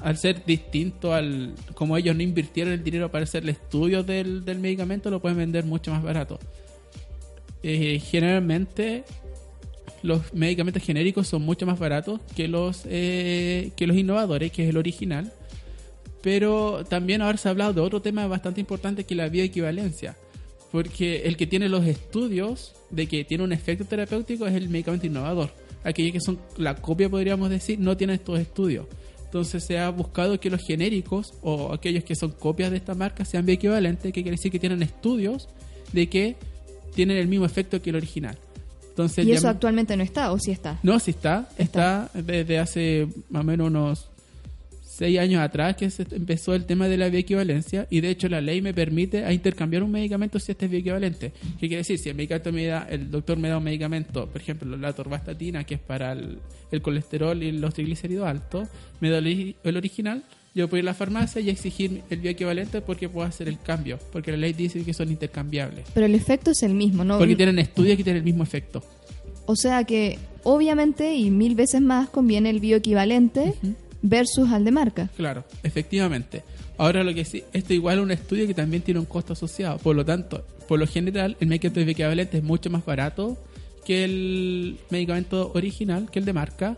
[0.01, 4.43] al ser distinto al como ellos no invirtieron el dinero para hacer el estudio del,
[4.59, 6.39] medicamento lo pueden vender mucho más barato.
[7.63, 9.03] Eh, generalmente
[10.03, 14.69] los medicamentos genéricos son mucho más baratos que los eh, que los innovadores que es
[14.69, 15.31] el original.
[16.21, 20.15] Pero también ahora se ha hablado de otro tema bastante importante que es la bioequivalencia.
[20.71, 25.07] Porque el que tiene los estudios de que tiene un efecto terapéutico es el medicamento
[25.07, 25.51] innovador.
[25.83, 28.87] Aquellos que son la copia podríamos decir no tienen estos estudios
[29.27, 33.25] entonces se ha buscado que los genéricos o aquellos que son copias de esta marca
[33.25, 35.49] sean bioequivalentes, que quiere decir que tienen estudios
[35.91, 36.37] de que
[36.95, 38.37] tienen el mismo efecto que el original.
[38.87, 40.79] Entonces, ¿Y eso actualmente no está o sí está?
[40.81, 41.49] No, sí está.
[41.57, 44.09] Está, está desde hace más o menos unos
[44.97, 48.41] seis años atrás que se empezó el tema de la bioequivalencia y de hecho la
[48.41, 51.33] ley me permite a intercambiar un medicamento si este es bioequivalente.
[51.59, 51.99] ¿Qué quiere decir?
[51.99, 55.63] Si el medicamento me da, el doctor me da un medicamento, por ejemplo la torvastatina
[55.65, 56.39] que es para el,
[56.81, 60.23] colesterol y los triglicéridos altos, me da el, original,
[60.55, 63.99] yo puedo ir a la farmacia y exigir el bioequivalente porque puedo hacer el cambio,
[64.11, 65.85] porque la ley dice que son intercambiables.
[65.93, 67.19] Pero el efecto es el mismo, ¿no?
[67.19, 68.83] Porque tienen estudios que tienen el mismo efecto.
[69.45, 73.53] O sea que obviamente y mil veces más conviene el bioequivalente
[74.07, 75.09] versus al de marca.
[75.15, 76.43] Claro, efectivamente.
[76.77, 79.77] Ahora lo que sí, esto igual es un estudio que también tiene un costo asociado.
[79.79, 83.37] Por lo tanto, por lo general, el medicamento bioequivalente es mucho más barato
[83.85, 86.75] que el medicamento original, que el de marca,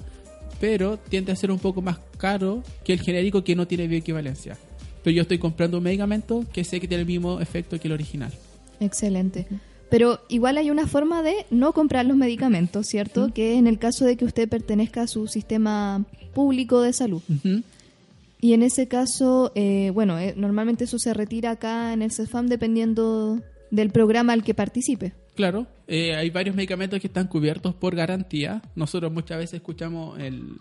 [0.60, 4.58] pero tiende a ser un poco más caro que el genérico que no tiene bioequivalencia.
[5.04, 7.94] Pero yo estoy comprando un medicamento que sé que tiene el mismo efecto que el
[7.94, 8.32] original.
[8.80, 9.48] Excelente.
[9.89, 13.32] Pero igual hay una forma de no comprar los medicamentos, ¿cierto?
[13.34, 17.21] Que en el caso de que usted pertenezca a su sistema público de salud.
[18.41, 22.47] Y en ese caso, eh, bueno, eh, normalmente eso se retira acá en el CEFAM
[22.47, 25.13] dependiendo del programa al que participe.
[25.36, 28.62] Claro, eh, hay varios medicamentos que están cubiertos por garantía.
[28.75, 30.58] Nosotros muchas veces escuchamos el,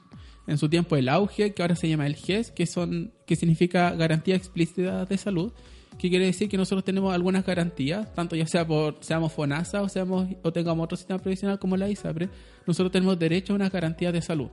[0.47, 3.93] en su tiempo el auge, que ahora se llama el GES, que, son, que significa
[3.93, 5.53] garantía explícita de salud
[5.99, 9.89] que quiere decir que nosotros tenemos algunas garantías, tanto ya sea por seamos FONASA o
[9.89, 12.29] seamos o tengamos otro sistema previsional como la ISAPRE,
[12.67, 14.49] nosotros tenemos derecho a unas garantías de salud.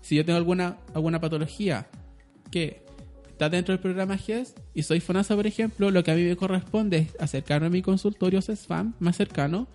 [0.00, 1.88] Si yo tengo alguna alguna patología
[2.50, 2.84] que
[3.28, 6.36] está dentro del programa GES y soy FONASA, por ejemplo, lo que a mí me
[6.36, 9.66] corresponde es acercarme a mi consultorio CESFAM más cercano,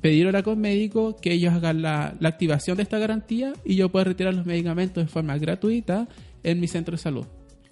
[0.00, 3.90] pedir hora con médico, que ellos hagan la, la activación de esta garantía y yo
[3.90, 6.08] pueda retirar los medicamentos de forma gratuita
[6.42, 7.26] en mi centro de salud.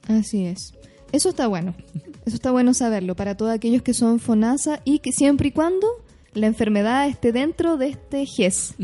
[0.06, 0.74] Así es.
[1.12, 1.75] Eso está bueno.
[2.27, 5.87] Eso está bueno saberlo para todos aquellos que son FONASA y que siempre y cuando
[6.35, 8.75] la enfermedad esté dentro de este GES.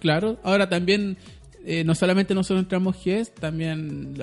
[0.00, 0.38] Claro.
[0.42, 1.16] Ahora también,
[1.64, 4.14] eh, no solamente nosotros entramos GES, también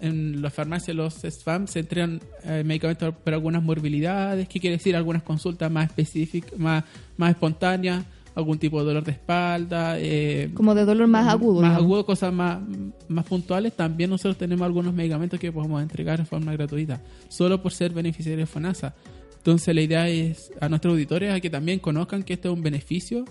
[0.00, 4.96] en las farmacias, los SFAM, se entregan eh, medicamentos para algunas morbilidades, ¿qué quiere decir?
[4.96, 6.84] Algunas consultas más específicas, más,
[7.16, 8.04] más espontáneas,
[8.36, 9.96] algún tipo de dolor de espalda.
[9.98, 11.62] eh, Como de dolor más agudo.
[11.62, 12.60] Más agudo, cosas más,
[13.08, 13.74] más puntuales.
[13.74, 18.46] También nosotros tenemos algunos medicamentos que podemos entregar en forma gratuita, solo por ser beneficiarios
[18.48, 18.94] de FONASA.
[19.38, 22.62] Entonces la idea es a nuestros auditores a que también conozcan que este es un
[22.62, 23.24] beneficio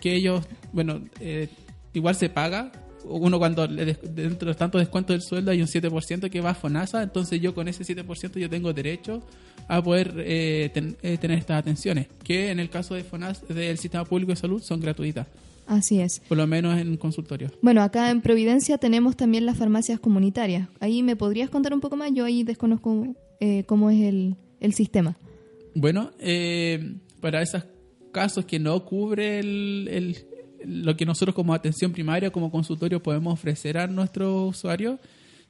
[0.00, 1.48] que ellos, bueno, eh,
[1.92, 2.72] igual se paga.
[3.04, 6.50] Uno cuando le des- dentro de tanto descuento del sueldo hay un 7% que va
[6.50, 9.22] a FONASA, entonces yo con ese 7% yo tengo derecho
[9.68, 13.78] a poder eh, ten- eh, tener estas atenciones, que en el caso de FONASA, del
[13.78, 15.26] Sistema Público de Salud, son gratuitas,
[15.66, 16.20] Así es.
[16.28, 17.50] por lo menos en consultorio.
[17.62, 20.68] Bueno, acá en Providencia tenemos también las farmacias comunitarias.
[20.80, 22.10] Ahí me podrías contar un poco más.
[22.12, 25.16] Yo ahí desconozco eh, cómo es el, el sistema.
[25.74, 26.10] Bueno,
[27.20, 27.64] para esos
[28.12, 30.16] casos que no cubre el, el-
[30.66, 34.98] lo que nosotros como atención primaria, como consultorio podemos ofrecer a nuestros usuarios,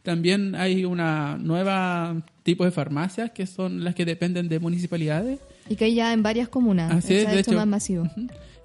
[0.03, 5.77] también hay una nueva tipo de farmacias que son las que dependen de municipalidades Y
[5.77, 6.93] que hay ya en varias comunas.
[6.93, 8.09] Así es, de hecho más masivo.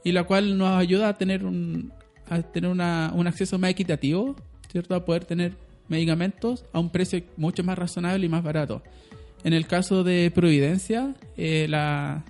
[0.04, 1.92] Y la cual nos ayuda a tener un
[2.30, 4.36] a tener una, un acceso más equitativo,
[4.72, 4.96] ¿cierto?
[4.96, 5.54] A poder tener
[5.88, 8.82] medicamentos a un precio mucho más razonable y más barato.
[9.44, 12.26] En el caso de Providencia, eh, la,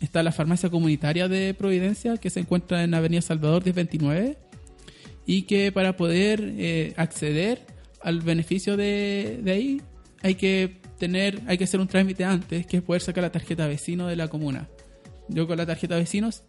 [0.00, 4.38] está la farmacia comunitaria de Providencia que se encuentra en Avenida Salvador 1029
[5.26, 7.66] y que para poder eh, acceder
[8.00, 9.82] al beneficio de, de ahí
[10.22, 13.66] hay que tener hay que hacer un trámite antes que es poder sacar la tarjeta
[13.66, 14.68] vecino de la comuna.
[15.28, 16.44] Yo con la tarjeta vecinos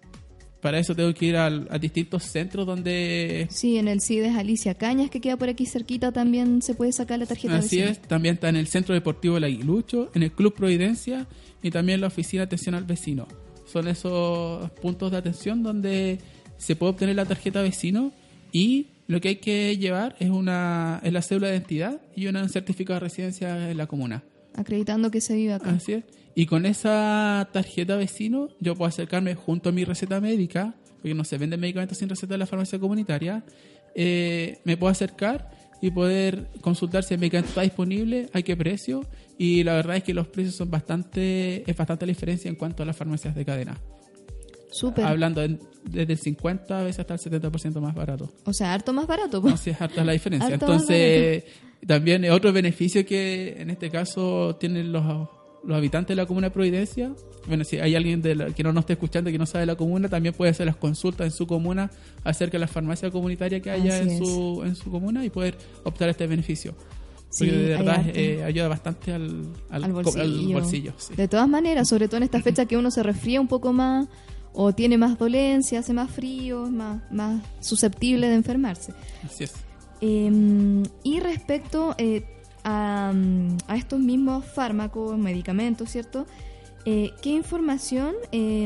[0.62, 4.74] para eso tengo que ir al- a distintos centros donde Sí, en el CIDES Alicia
[4.76, 7.91] Cañas, que queda por aquí cerquita, también se puede sacar la tarjeta así vecina.
[7.91, 11.28] es también está en el centro deportivo El Aguilucho en el Club Providencia
[11.62, 13.28] y también en la oficina de atención al vecino
[13.65, 16.20] son esos puntos de atención donde
[16.58, 18.12] se puede obtener la tarjeta vecino
[18.52, 22.50] y lo que hay que llevar es una es la cédula de identidad y un
[22.50, 24.24] certificado de residencia en la comuna
[24.58, 25.70] Acreditando que se vive acá.
[25.70, 26.04] Así es.
[26.36, 31.24] Y con esa tarjeta vecino yo puedo acercarme junto a mi receta médica, porque no
[31.24, 33.43] se venden medicamentos sin receta en la farmacia comunitaria,
[33.96, 35.50] eh, me puedo acercar
[35.82, 39.06] y poder consultar si el medicamento está disponible, a qué precio,
[39.38, 42.84] y la verdad es que los precios son bastante, es bastante la diferencia en cuanto
[42.84, 43.78] a las farmacias de cadena.
[44.72, 45.06] Súper.
[45.06, 48.32] Hablando en- desde el 50 a veces hasta el 70% más barato.
[48.46, 49.41] O sea, harto más barato.
[49.41, 49.48] po.
[49.50, 50.54] Así es harta la diferencia.
[50.54, 51.43] Entonces,
[51.86, 55.04] también otro beneficio que en este caso tienen los,
[55.63, 57.12] los habitantes de la comuna de Providencia.
[57.48, 59.68] Bueno, si hay alguien de la- que no nos esté escuchando que no sabe de
[59.68, 61.90] la comuna, también puede hacer las consultas en su comuna
[62.24, 64.18] acerca de la farmacia comunitaria que haya Así en es.
[64.18, 66.74] su, en su comuna y poder optar a este beneficio.
[67.30, 70.22] Sí, Porque de verdad eh, ayuda bastante al, al, bolsillo.
[70.24, 71.13] al bolsillo, sí.
[71.16, 74.08] De todas maneras, sobre todo en esta fecha que uno se resfría un poco más
[74.54, 78.94] o tiene más dolencia, hace más frío, es más, más susceptible de enfermarse.
[79.24, 79.54] Así es.
[80.01, 82.23] Eh, y respecto eh,
[82.63, 83.13] a,
[83.67, 86.25] a estos mismos fármacos, medicamentos, ¿cierto?
[86.89, 88.65] Eh, ¿Qué información eh,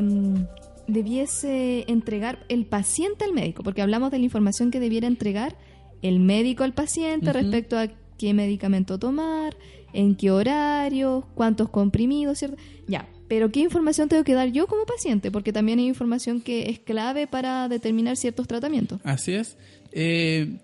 [0.85, 3.63] debiese entregar el paciente al médico?
[3.63, 5.57] Porque hablamos de la información que debiera entregar
[6.03, 7.87] el médico al paciente respecto a
[8.19, 9.57] qué medicamento tomar,
[9.91, 12.57] en qué horario, cuántos comprimidos, ¿cierto?
[12.87, 15.31] Ya, pero ¿qué información tengo que dar yo como paciente?
[15.31, 19.01] Porque también hay información que es clave para determinar ciertos tratamientos.
[19.03, 19.57] Así es.
[19.93, 20.59] Eh,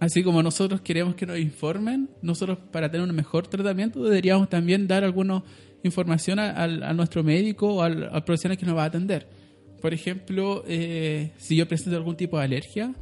[0.00, 4.86] así como nosotros queremos que nos informen, nosotros para tener un mejor tratamiento deberíamos también
[4.86, 5.42] dar alguna
[5.82, 9.28] información a, al- a nuestro médico o al, al profesional que nos va a atender.
[9.80, 12.94] Por ejemplo, eh, si yo presento algún tipo de alergia,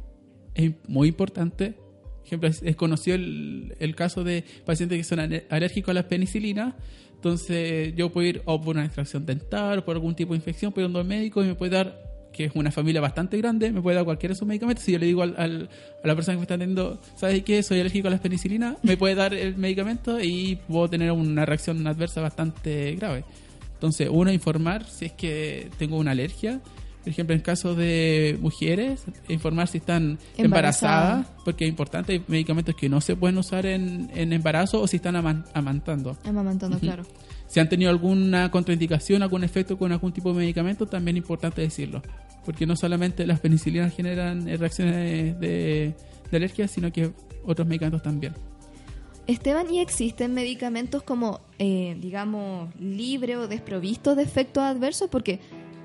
[0.53, 1.71] es muy importante.
[1.71, 6.07] Por ejemplo, es, es conocido el, el caso de pacientes que son alérgicos a la
[6.07, 6.75] penicilina.
[7.15, 10.71] Entonces, yo puedo ir o por una extracción dental o por algún tipo de infección,
[10.71, 12.06] puedo ir donde el médico y me puede dar,
[12.37, 14.85] que es una familia bastante grande, me puede dar cualquiera de sus medicamentos.
[14.85, 15.69] Si yo le digo al, al-
[16.03, 17.63] a la persona que me está atendiendo, ¿sabes qué?
[17.63, 21.85] Soy alérgico a la penicilina, me puede dar el medicamento y puedo tener una reacción
[21.87, 23.25] adversa bastante grave.
[23.73, 26.61] Entonces, uno, informar si es que tengo una alergia.
[27.03, 31.01] Por ejemplo, en caso de mujeres, informar si están Embarazada.
[31.21, 34.87] embarazadas, porque es importante, hay medicamentos que no se pueden usar en, en embarazo o
[34.87, 36.17] si están aman- amantando.
[36.25, 37.03] Amamantando, claro.
[37.47, 41.61] Si han tenido alguna contraindicación, algún efecto con algún tipo de medicamento, también es importante
[41.61, 42.01] decirlo.
[42.47, 45.93] Porque no solamente las penicilinas generan eh, reacciones de,
[46.31, 47.11] de alergia, sino que
[47.45, 48.33] otros medicamentos también.
[49.27, 55.09] Esteban, ¿y existen medicamentos como, eh, digamos, libre o desprovistos de efectos adversos?
[55.09, 55.41] Porque,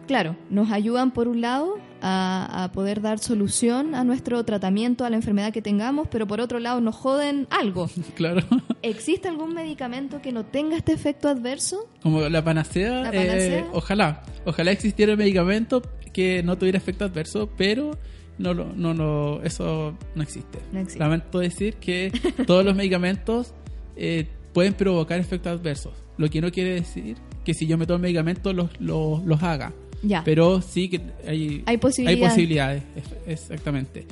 [0.07, 5.11] claro, nos ayudan por un lado a, a poder dar solución a nuestro tratamiento, a
[5.11, 7.91] la enfermedad que tengamos, pero por otro lado nos joden algo.
[8.15, 8.43] Claro.
[8.83, 11.89] ¿Existe algún medicamento que no tenga este efecto adverso?
[12.03, 13.67] Como la panacea, La eh, panacea.
[13.73, 14.23] ojalá.
[14.45, 17.99] Ojalá existiera un medicamento que no tuviera efecto adverso, pero
[18.39, 20.59] no, lo- no, no, eso no existe.
[20.73, 20.99] No existe.
[20.99, 22.13] Lamento decir que
[22.47, 23.55] todos los medicamentos
[23.97, 25.93] eh, pueden provocar efectos adversos.
[26.19, 29.73] Lo que no quiere decir que si yo me tomo medicamentos los, los, los haga.
[30.03, 30.23] Ya.
[30.25, 32.29] Pero sí que hay, Hay posibilidades.
[32.31, 34.07] posibilidades, ef- exactamente.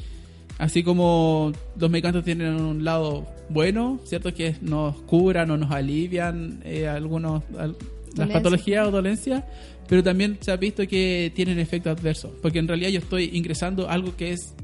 [0.58, 4.32] Así como los medicamentos tienen un lado bueno, ¿cierto?
[4.34, 7.76] Que nos curan o nos alivian eh, algunos, al-
[8.10, 8.42] las Dolencias.
[8.42, 9.44] patologías o dolencias,
[9.88, 13.88] pero también se ha visto que tienen efectos adversos, porque en realidad yo estoy ingresando
[13.88, 14.54] algo que es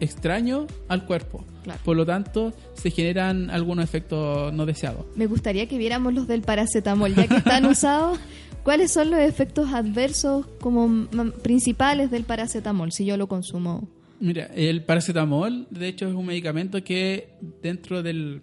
[0.00, 1.44] extraño al cuerpo.
[1.62, 1.80] Claro.
[1.84, 5.06] Por lo tanto, se generan algunos efectos no deseados.
[5.16, 8.18] Me gustaría que viéramos los del paracetamol, ya que están usados.
[8.62, 11.06] ¿Cuáles son los efectos adversos como
[11.42, 13.88] principales del paracetamol si yo lo consumo?
[14.20, 17.28] Mira, el paracetamol, de hecho, es un medicamento que
[17.62, 18.42] dentro del-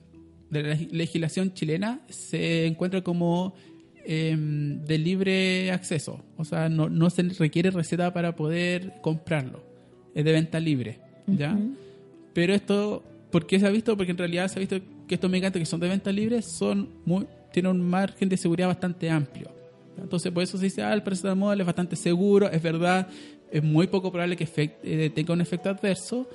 [0.51, 3.53] de la legislación chilena se encuentra como
[4.05, 6.23] em, de libre acceso.
[6.37, 9.63] O sea, no, no se requiere receta para poder comprarlo.
[10.13, 11.57] Es de venta libre, ¿ya?
[12.33, 13.95] Pero esto, ¿por qué se ha visto?
[13.95, 16.89] Porque en realidad se ha visto que estos medicamentos que son de venta libre son
[17.05, 19.51] muy, tienen un margen de seguridad bastante amplio.
[19.97, 23.07] Entonces, por eso se dice, ah, el paracetamol es bastante seguro, es verdad,
[23.51, 24.47] es muy poco probable que
[24.83, 26.27] eh, tenga un efecto adverso,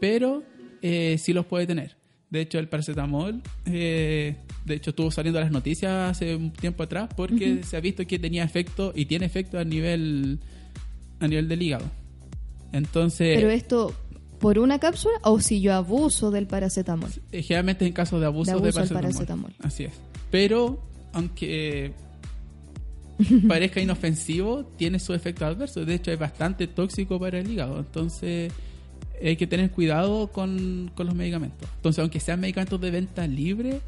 [0.00, 0.42] pero
[0.80, 1.96] eh, sí los puede tener.
[2.30, 6.82] De hecho, el paracetamol, eh, de hecho, estuvo saliendo a las noticias hace un tiempo
[6.82, 10.38] atrás porque se ha visto que tenía efecto y tiene efecto a nivel,
[11.18, 11.86] a nivel del hígado.
[12.72, 13.94] Entonces, ¿Pero esto
[14.38, 17.10] por una cápsula o si yo abuso del paracetamol?
[17.32, 19.02] Eh, Generalmente en casos de abuso, De abuso de paracetamol.
[19.02, 19.52] paracetamol.
[19.60, 19.92] Así es.
[20.30, 21.92] Pero, aunque
[23.48, 25.84] parezca inofensivo, tiene su efecto adverso.
[25.84, 27.78] De hecho, es bastante tóxico para el hígado.
[27.78, 28.52] Entonces,
[29.22, 31.68] hay que tener cuidado con, con los medicamentos.
[31.76, 33.80] Entonces, aunque sean medicamentos de venta libre,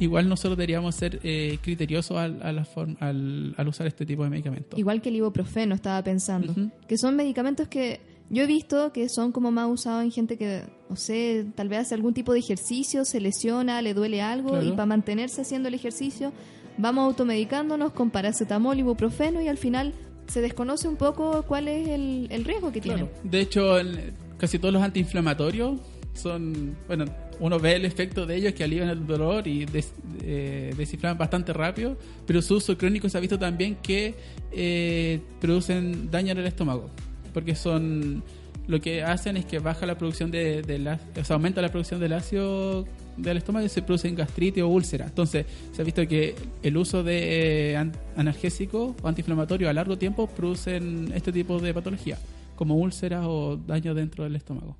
[0.00, 4.24] igual nosotros deberíamos ser eh, criteriosos al, a la forma- al, al usar este tipo
[4.24, 4.78] de medicamentos.
[4.78, 6.52] Igual que el ibuprofeno, estaba pensando.
[6.88, 10.62] Que son medicamentos que yo he visto que son como más usados en gente que,
[10.88, 14.66] no sé, tal vez hace algún tipo de ejercicio, se lesiona, le duele algo Claro.
[14.66, 16.32] y para mantenerse haciendo el ejercicio
[16.78, 19.92] vamos automedicándonos con paracetamol, ibuprofeno y al final
[20.28, 23.06] se desconoce un poco cuál es el, el riesgo que tienen.
[23.06, 23.20] Claro.
[23.24, 25.80] De hecho, el- casi todos los antiinflamatorios
[26.14, 27.04] son, bueno,
[27.40, 30.72] uno ve el efecto de ellos que alivian el dolor y des- eh,
[31.18, 34.14] bastante rápido, pero su uso crónico se ha visto también que
[34.52, 36.90] eh, producen daño en el estómago,
[37.32, 38.22] porque son
[38.68, 41.00] lo que hacen es que baja la producción de, la-
[41.32, 42.84] aumenta la producción del ácido
[43.16, 45.08] del estómago y se producen gastritis o úlceras.
[45.08, 49.98] Entonces, se ha visto que el uso de eh, an- analgésicos o antiinflamatorios a largo
[49.98, 52.18] tiempo producen este tipo de patología,
[52.54, 54.76] como úlceras o daño dentro del estómago.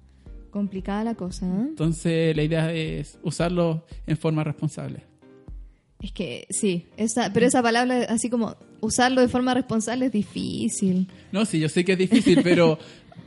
[0.50, 1.66] Complicada la cosa, ¿eh?
[1.68, 5.04] Entonces, la idea es usarlo en forma responsable.
[6.02, 11.08] Es que sí, esa, pero esa palabra así como usarlo de forma responsable es difícil.
[11.30, 12.78] No, sí, yo sé que es difícil, pero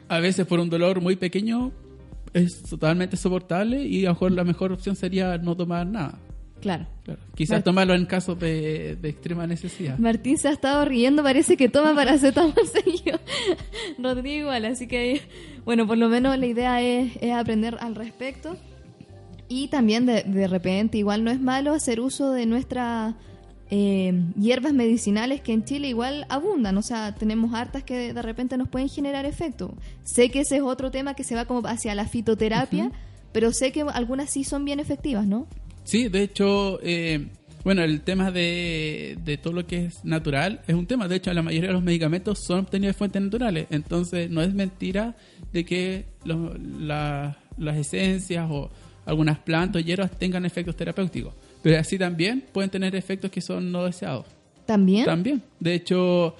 [0.07, 1.71] a veces por un dolor muy pequeño
[2.33, 6.19] es totalmente soportable y a lo mejor la mejor opción sería no tomar nada.
[6.63, 6.87] Claro.
[7.03, 7.19] Claro.
[7.35, 9.97] Quizás tomarlo en casos de, de extrema necesidad.
[9.99, 13.19] Martín se ha estado riendo, parece que toma paracetamol seguido.
[13.99, 15.21] Rodrigo igual, así que
[15.65, 18.57] bueno, por lo menos la idea es, es aprender al respecto.
[19.47, 23.15] Y también de, de repente, igual no es malo hacer uso de nuestras
[23.69, 26.77] eh, hierbas medicinales que en Chile igual abundan.
[26.77, 29.75] O sea, tenemos hartas que de repente nos pueden generar efecto.
[30.03, 32.91] Sé que ese es otro tema que se va como hacia la fitoterapia,
[33.31, 35.47] pero sé que algunas sí son bien efectivas, ¿no?
[35.83, 37.27] Sí, de hecho, eh,
[37.63, 41.07] bueno, el tema de, de todo lo que es natural es un tema.
[41.07, 43.67] De hecho, la mayoría de los medicamentos son obtenidos de fuentes naturales.
[43.69, 45.15] Entonces, no es mentira
[45.51, 48.69] de que los- la- las esencias o
[49.05, 51.33] algunas plantas o hierbas tengan efectos terapéuticos.
[51.61, 54.25] Pero así también pueden tener efectos que son no deseados.
[54.65, 55.05] También.
[55.05, 55.41] También.
[55.59, 56.35] De hecho,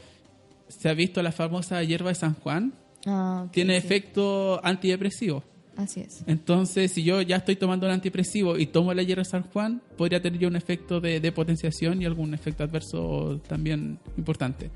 [0.69, 2.73] se ha visto la famosa hierba de San Juan.
[3.05, 3.85] Ah, Tiene sí.
[3.85, 5.43] efecto antidepresivo.
[5.75, 6.23] Así es.
[6.27, 9.81] Entonces, si yo ya estoy tomando un antidepresivo y tomo la hierba de San Juan,
[9.97, 14.69] podría tener yo un efecto de, de potenciación y algún efecto adverso también importante.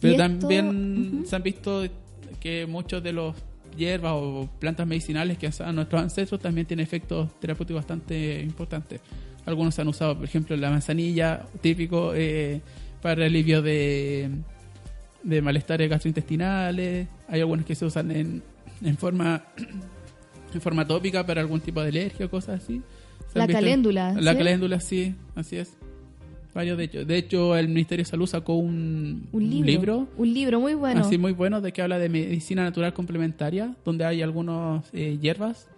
[0.00, 1.84] Pero también se han visto
[2.40, 3.34] que muchos de los
[3.76, 9.00] hierbas o plantas medicinales que usaban nuestros ancestros también tienen efectos terapéuticos bastante importantes.
[9.46, 12.60] Algunos se han usado, por ejemplo, la manzanilla, típico, eh,
[13.02, 14.30] para el alivio de,
[15.22, 17.08] de malestares gastrointestinales.
[17.28, 18.42] Hay algunos que se usan en,
[18.82, 19.42] en forma
[20.54, 22.82] en forma tópica para algún tipo de alergia o cosas así.
[23.34, 24.38] La caléndula, La ¿sí?
[24.38, 25.76] caléndula, sí, así es.
[26.54, 27.04] varios de hecho.
[27.04, 30.06] De hecho, el Ministerio de Salud sacó un, Un libro.
[30.16, 31.00] Un libro muy bueno.
[31.00, 35.68] así muy bueno de que habla de medicina natural complementaria, donde hay algunos eh, hierbas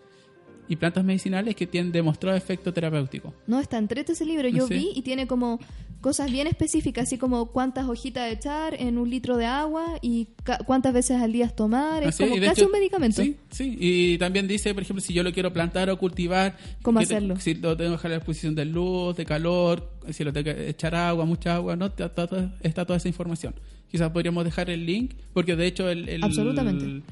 [0.68, 3.34] y plantas medicinales que tienen demostrado efecto terapéutico.
[3.46, 4.48] No, está entrete ese libro.
[4.48, 4.74] Yo Sí.
[4.74, 5.58] vi y tiene como
[6.00, 10.28] cosas bien específicas, así como cuántas hojitas echar en un litro de agua y
[10.66, 12.02] cuántas veces al día tomar.
[12.02, 13.22] Es Así, como y de casi hecho- un medicamento.
[13.22, 13.76] Sí, sí.
[13.80, 16.56] Y también dice, por ejemplo, si yo lo quiero plantar o cultivar.
[16.82, 17.36] ¿Cómo te- hacerlo?
[17.40, 20.44] si lo tengo que dejar a la exposición de luz, de calor, si lo tengo
[20.54, 21.86] que echar agua, mucha agua, ¿no?
[21.86, 23.54] Está, está- está toda esa información.
[23.90, 27.02] Quizás podríamos dejar el link, porque de hecho el, el- Absolutamente.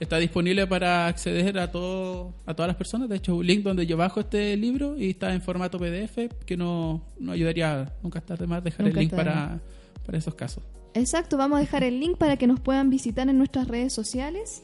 [0.00, 3.08] Está disponible para acceder a todo a todas las personas.
[3.08, 6.56] De hecho, un link donde yo bajo este libro y está en formato PDF, que
[6.56, 9.60] no, no ayudaría, nunca está de más dejar Nunca el link para,
[10.04, 10.64] para esos casos.
[10.94, 14.62] Exacto, vamos a dejar el link para que nos puedan visitar en nuestras redes sociales.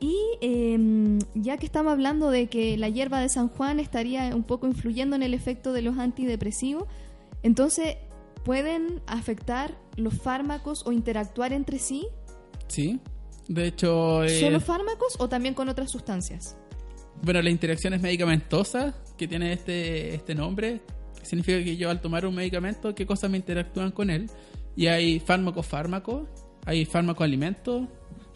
[0.00, 4.42] Y eh, ya que estamos hablando de que la hierba de San Juan estaría un
[4.42, 6.84] poco influyendo en el efecto de los antidepresivos,
[7.42, 7.96] entonces
[8.44, 12.06] pueden afectar los fármacos o interactuar entre sí,
[12.68, 13.00] Sí.
[13.48, 16.56] De hecho, eh, solo fármacos o también con otras sustancias.
[17.22, 20.80] Bueno, la interacción es medicamentosa, que tiene este, este nombre,
[21.22, 24.30] significa que yo al tomar un medicamento, qué cosas me interactúan con él.
[24.76, 26.28] Y hay fármaco-fármaco,
[26.66, 27.88] hay fármaco-alimento,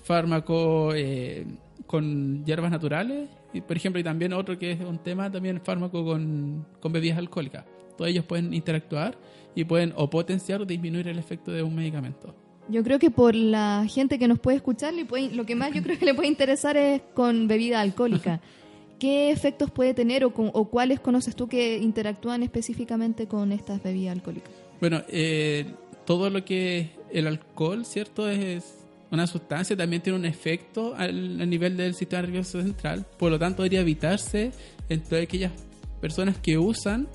[0.05, 1.47] fármaco eh,
[1.87, 6.05] con hierbas naturales, y por ejemplo, y también otro que es un tema, también fármaco
[6.05, 7.65] con, con bebidas alcohólicas.
[7.97, 9.19] Todos ellos pueden interactuar
[9.55, 12.35] y pueden o potenciar o disminuir el efecto de un medicamento.
[12.71, 15.73] Yo creo que por la gente que nos puede escuchar, le puede- lo que más
[15.73, 18.41] yo creo que le puede interesar es con bebida alcohólica.
[18.99, 23.83] ¿Qué efectos puede tener o, con- o cuáles conoces tú que interactúan específicamente con estas
[23.83, 24.51] bebidas alcohólicas?
[24.81, 25.67] Bueno, eh,
[26.05, 28.29] todo lo que es el alcohol, ¿cierto?
[28.29, 28.75] Es
[29.11, 33.07] una sustancia, también tiene un efecto al, al nivel del sistema nervioso central.
[33.19, 34.51] Por lo tanto, debería evitarse
[34.89, 35.53] entre aquellas
[36.01, 37.09] personas que usan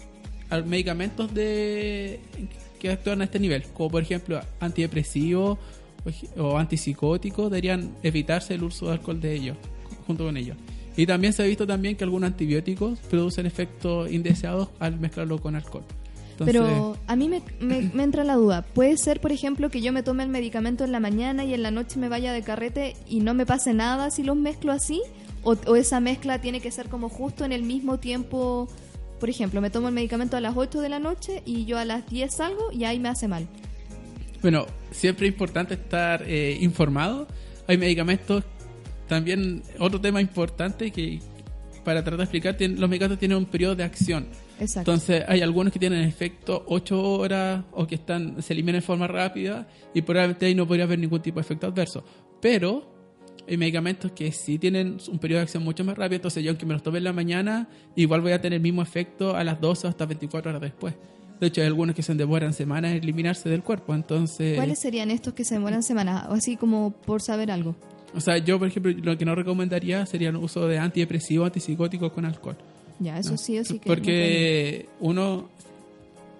[0.65, 2.19] medicamentos de
[2.83, 5.57] que actúan a este nivel, como por ejemplo antidepresivos
[6.37, 9.57] o, antipsicóticos, deberían evitarse el uso de alcohol de ellos,
[10.05, 10.57] junto con ellos.
[10.97, 15.55] Y también se ha visto también que algunos antibióticos producen efectos indeseados al mezclarlo con
[15.55, 15.83] alcohol.
[16.31, 18.63] Entonces, Pero a mí me, me- me entra la duda.
[18.63, 21.63] ¿Puede ser, por ejemplo, que yo me tome el medicamento en la mañana y en
[21.63, 25.01] la noche me vaya de carrete y no me pase nada si los mezclo así?
[25.43, 28.67] ¿O, o esa mezcla tiene que ser como justo en el mismo tiempo?
[29.23, 31.85] Por ejemplo, me tomo el medicamento a las 8 de la noche y yo a
[31.85, 33.47] las 10 salgo y ahí me hace mal.
[34.41, 37.25] Bueno, siempre es importante estar eh, informado.
[37.65, 38.43] Hay medicamentos,
[39.07, 41.21] también otro tema importante que
[41.85, 44.27] para tratar de explicar, tienen- los medicamentos tienen un periodo de acción.
[44.59, 44.91] Exacto.
[44.91, 49.07] Entonces hay algunos que tienen efecto 8 horas o que están se eliminan de forma
[49.07, 52.03] rápida y probablemente ahí no podría haber ningún tipo de efecto adverso.
[52.41, 52.92] Pero
[53.47, 56.65] hay medicamentos que sí tienen un periodo de acción mucho más rápido, entonces yo aunque
[56.65, 59.59] me los tome en la mañana, igual voy a tener el mismo efecto a las
[59.59, 60.93] 12 o hasta 24 horas después.
[61.39, 64.55] De hecho, hay algunos que se demoran semanas en eliminarse del cuerpo, entonces...
[64.55, 66.27] ¿Cuáles serían estos que se demoran semanas?
[66.29, 67.75] O así como por saber algo.
[68.15, 72.11] O sea, yo, por ejemplo, lo que no recomendaría sería el uso de antidepresivos, antipsicóticos
[72.13, 72.55] con alcohol.
[72.99, 73.37] Ya, eso ¿no?
[73.37, 73.87] sí o sí que...
[73.87, 75.49] Porque uno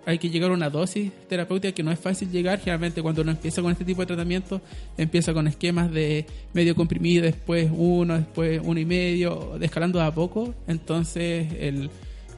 [0.05, 2.59] hay que llegar a una dosis terapéutica que no es fácil llegar.
[2.59, 4.61] Generalmente cuando uno empieza con este tipo de tratamiento,
[4.97, 10.11] empieza con esquemas de medio comprimido, después uno, después uno y medio, escalando de a
[10.13, 10.53] poco.
[10.67, 11.89] Entonces, el,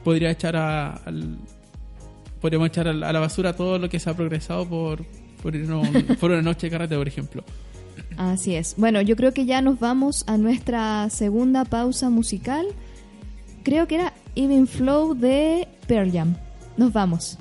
[0.04, 1.38] podría echar a, al-
[2.40, 5.04] podríamos echar a la basura todo lo que se ha progresado por,
[5.42, 7.42] por, ir a un- por una noche de carrete, por ejemplo.
[8.16, 8.74] Así es.
[8.78, 12.64] Bueno, yo creo que ya nos vamos a nuestra segunda pausa musical.
[13.62, 16.36] Creo que era Even Flow de Pearl Jam.
[16.76, 17.38] Nos vamos.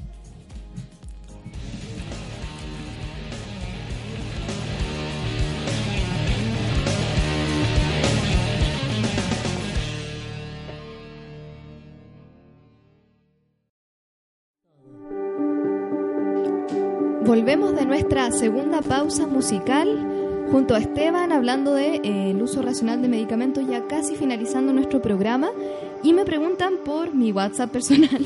[17.36, 19.90] Volvemos de nuestra segunda pausa musical
[20.52, 25.02] junto a Esteban hablando de eh, el uso racional de medicamentos ya casi finalizando nuestro
[25.02, 25.50] programa.
[26.02, 28.26] Y me preguntan por mi WhatsApp personal.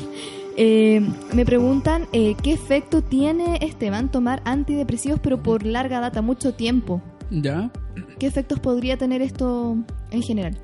[0.56, 1.00] Eh,
[1.32, 7.00] me preguntan eh, qué efecto tiene Esteban tomar antidepresivos pero por larga data mucho tiempo
[7.30, 7.70] ¿Ya?
[8.18, 9.76] qué efectos podría tener esto
[10.10, 10.58] en general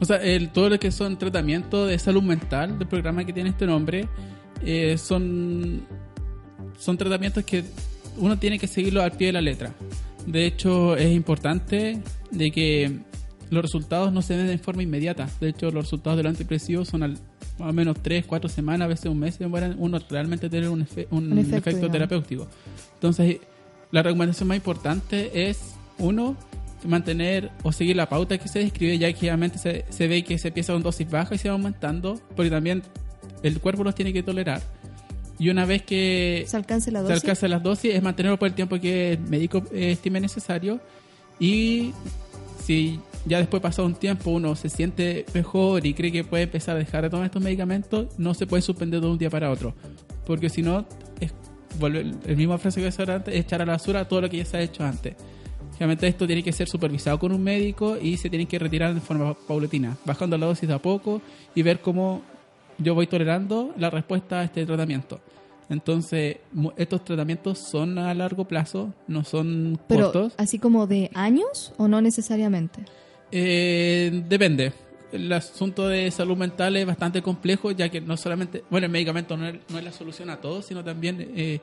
[0.00, 3.50] O sea, el, todo lo que son tratamientos de salud mental del programa que tiene
[3.50, 4.08] este nombre
[4.64, 5.82] eh, son,
[6.78, 7.64] son tratamientos que
[8.16, 9.72] uno tiene que seguirlo al pie de la letra.
[10.26, 12.00] De hecho, es importante
[12.30, 12.98] de que
[13.50, 15.28] los resultados no se den de forma inmediata.
[15.40, 17.12] De hecho, los resultados del antidepresivo son al,
[17.58, 20.84] más o menos 3, 4 semanas, a veces un mes, demoran uno realmente tener un,
[20.86, 22.46] efe- un Un efecto, terapéutico.
[22.94, 23.38] Entonces,
[23.90, 26.36] la recomendación más importante es, uno,
[26.86, 30.38] mantener o seguir la pauta que se describe, ya que generalmente se, se ve que
[30.38, 32.82] se empieza con dosis baja y se va aumentando, porque también
[33.42, 34.60] el cuerpo los tiene que tolerar.
[35.38, 37.22] Y una vez que se alcance la se dosis.
[37.22, 40.80] alcanza las dosis, es mantenerlo por el tiempo que el médico estime necesario.
[41.38, 41.92] Y
[42.64, 46.76] si ya después pasado un tiempo uno se siente mejor y cree que puede empezar
[46.76, 49.74] a dejar de tomar estos medicamentos, no se puede suspender de un día para otro.
[50.26, 50.84] Porque si no,
[51.20, 51.32] es
[51.78, 54.38] volver, el mismo frase que decía antes, es echar a la basura todo lo que
[54.38, 55.14] ya se ha hecho antes.
[55.78, 59.00] Realmente esto tiene que ser supervisado con un médico y se tiene que retirar de
[59.00, 61.22] forma paulatina, bajando la dosis de a poco
[61.54, 62.22] y ver cómo
[62.78, 65.20] yo voy tolerando la respuesta a este tratamiento.
[65.70, 66.38] Entonces,
[66.76, 70.34] estos tratamientos son a largo plazo, no son Pero cortos.
[70.38, 72.80] así como de años o no necesariamente.
[73.30, 74.72] Eh, depende.
[75.12, 79.36] El asunto de salud mental es bastante complejo, ya que no solamente, bueno, el medicamento
[79.36, 81.60] no es, no es la solución a todo, sino también eh,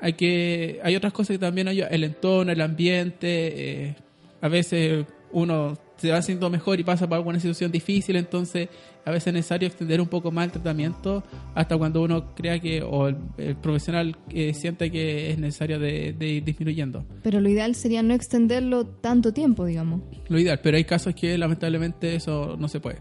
[0.00, 3.96] hay que, hay otras cosas que también ayudan, el entorno, el ambiente, eh,
[4.40, 8.68] a veces uno se va sintiendo mejor y pasa por alguna situación difícil, entonces
[9.04, 11.22] a veces es necesario extender un poco más el tratamiento
[11.54, 16.12] hasta cuando uno crea que, o el, el profesional eh, siente que es necesario de,
[16.12, 17.04] de ir disminuyendo.
[17.22, 20.02] Pero lo ideal sería no extenderlo tanto tiempo, digamos.
[20.28, 22.98] Lo ideal, pero hay casos que lamentablemente eso no se puede.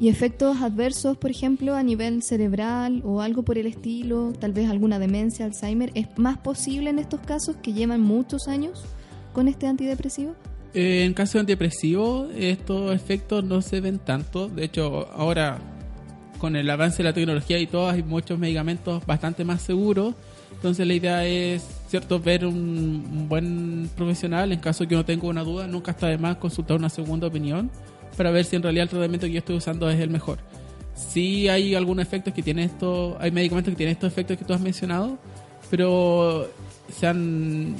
[0.00, 4.70] Y efectos adversos, por ejemplo, a nivel cerebral o algo por el estilo, tal vez
[4.70, 8.82] alguna demencia, Alzheimer, ¿es más posible en estos casos que llevan muchos años
[9.34, 10.34] con este antidepresivo?
[10.74, 14.48] Eh, en caso de antidepresivo, estos efectos no se ven tanto.
[14.48, 15.58] De hecho, ahora
[16.38, 20.14] con el avance de la tecnología y todo, hay muchos medicamentos bastante más seguros.
[20.52, 24.52] Entonces la idea es, cierto, ver un, un buen profesional.
[24.52, 27.26] En caso de que uno tenga una duda, nunca está de más consultar una segunda
[27.26, 27.70] opinión
[28.16, 30.38] para ver si en realidad el tratamiento que yo estoy usando es el mejor.
[30.94, 34.52] Sí hay algunos efectos que tienen esto, hay medicamentos que tienen estos efectos que tú
[34.52, 35.18] has mencionado,
[35.70, 36.50] pero
[36.90, 37.76] se han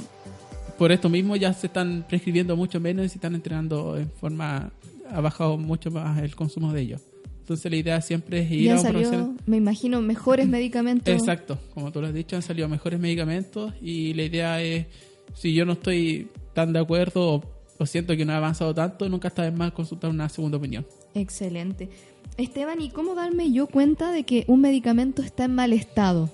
[0.81, 4.71] por esto mismo ya se están prescribiendo mucho menos y se están entrenando en forma
[5.11, 7.01] ha bajado mucho más el consumo de ellos.
[7.41, 9.37] Entonces la idea siempre es ir a un profesional.
[9.45, 11.13] me imagino, mejores medicamentos.
[11.13, 14.87] Exacto, como tú lo has dicho, han salido mejores medicamentos y la idea es,
[15.35, 17.43] si yo no estoy tan de acuerdo o,
[17.77, 20.87] o siento que no ha avanzado tanto, nunca está de más consultar una segunda opinión.
[21.13, 21.91] Excelente.
[22.37, 26.31] Esteban, ¿y cómo darme yo cuenta de que un medicamento está en mal estado?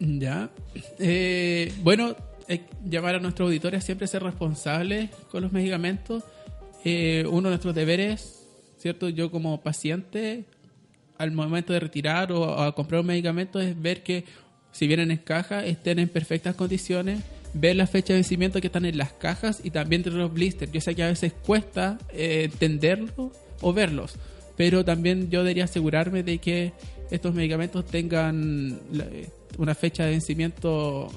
[0.00, 0.50] Ya.
[0.98, 2.16] Eh, bueno,
[2.48, 6.24] eh, llamar a nuestros auditores siempre ser responsables con los medicamentos.
[6.84, 8.46] Eh, uno de nuestros deberes,
[8.78, 9.08] ¿cierto?
[9.08, 10.44] Yo como paciente,
[11.18, 14.24] al momento de retirar o, comprar un medicamento, es ver que
[14.72, 17.20] si vienen en caja, estén en perfectas condiciones,
[17.52, 20.72] ver la fecha de vencimiento que están en las cajas y también de los blisters.
[20.72, 24.14] Yo sé que a veces cuesta eh, entenderlo o verlos,
[24.56, 26.72] pero también yo debería asegurarme de que
[27.10, 28.78] estos medicamentos tengan
[29.56, 31.10] una fecha de vencimiento,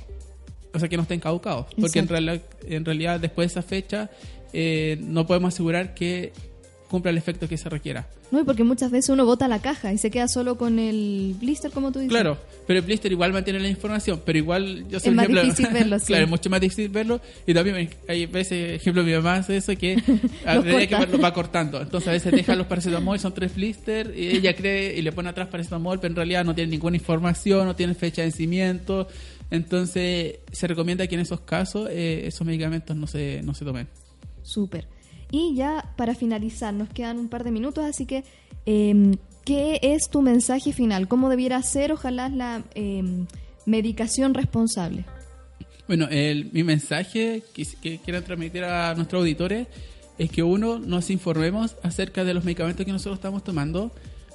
[0.74, 2.16] o sea, que no estén caducados, porque en, Exacto.
[2.16, 4.10] reali- en realidad después de esa fecha
[4.54, 6.32] eh, no podemos asegurar que
[6.90, 8.08] cumpla el efecto que se requiera.
[8.32, 11.36] No, y porque muchas veces uno bota la caja y se queda solo con el
[11.40, 12.12] blister, como tú dices.
[12.12, 15.42] Claro, pero el blister igual mantiene la información, pero igual yo soy Es más ejemplo-
[15.44, 16.06] difícil verlo, sí.
[16.08, 19.74] claro, es mucho más difícil verlo y también hay veces, ejemplo, mi mamá hace eso
[19.78, 20.02] que
[20.46, 21.12] a Los medida que corta.
[21.18, 21.82] lo va cortando.
[21.82, 25.30] Entonces a veces deja los paracetamol, son tres blister y ella cree y le pone
[25.30, 29.08] atrás paracetamol, pero en realidad no tiene ninguna información, no tiene fecha de vencimiento.
[29.52, 33.88] Entonces se recomienda que en esos casos eh, esos medicamentos no se, no se tomen.
[34.42, 34.88] Súper.
[35.30, 38.24] Y ya para finalizar, nos quedan un par de minutos, así que,
[38.66, 41.08] eh, ¿qué es tu mensaje final?
[41.08, 43.04] ¿Cómo debiera ser, ojalá, la eh,
[43.66, 45.06] medicación responsable?
[45.88, 49.68] Bueno, el, mi mensaje que, que quiero transmitir a nuestros auditores
[50.18, 53.92] es que uno nos informemos acerca de los medicamentos que nosotros estamos tomando,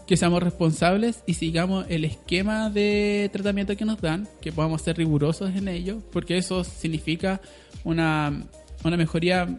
[0.06, 4.96] que seamos responsables y sigamos el esquema de tratamiento que nos dan, que podamos ser
[4.96, 7.40] rigurosos en ello, porque eso significa
[7.84, 8.44] una,
[8.84, 9.58] una mejoría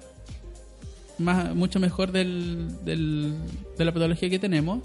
[1.55, 4.83] mucho mejor del- de la patología que tenemos.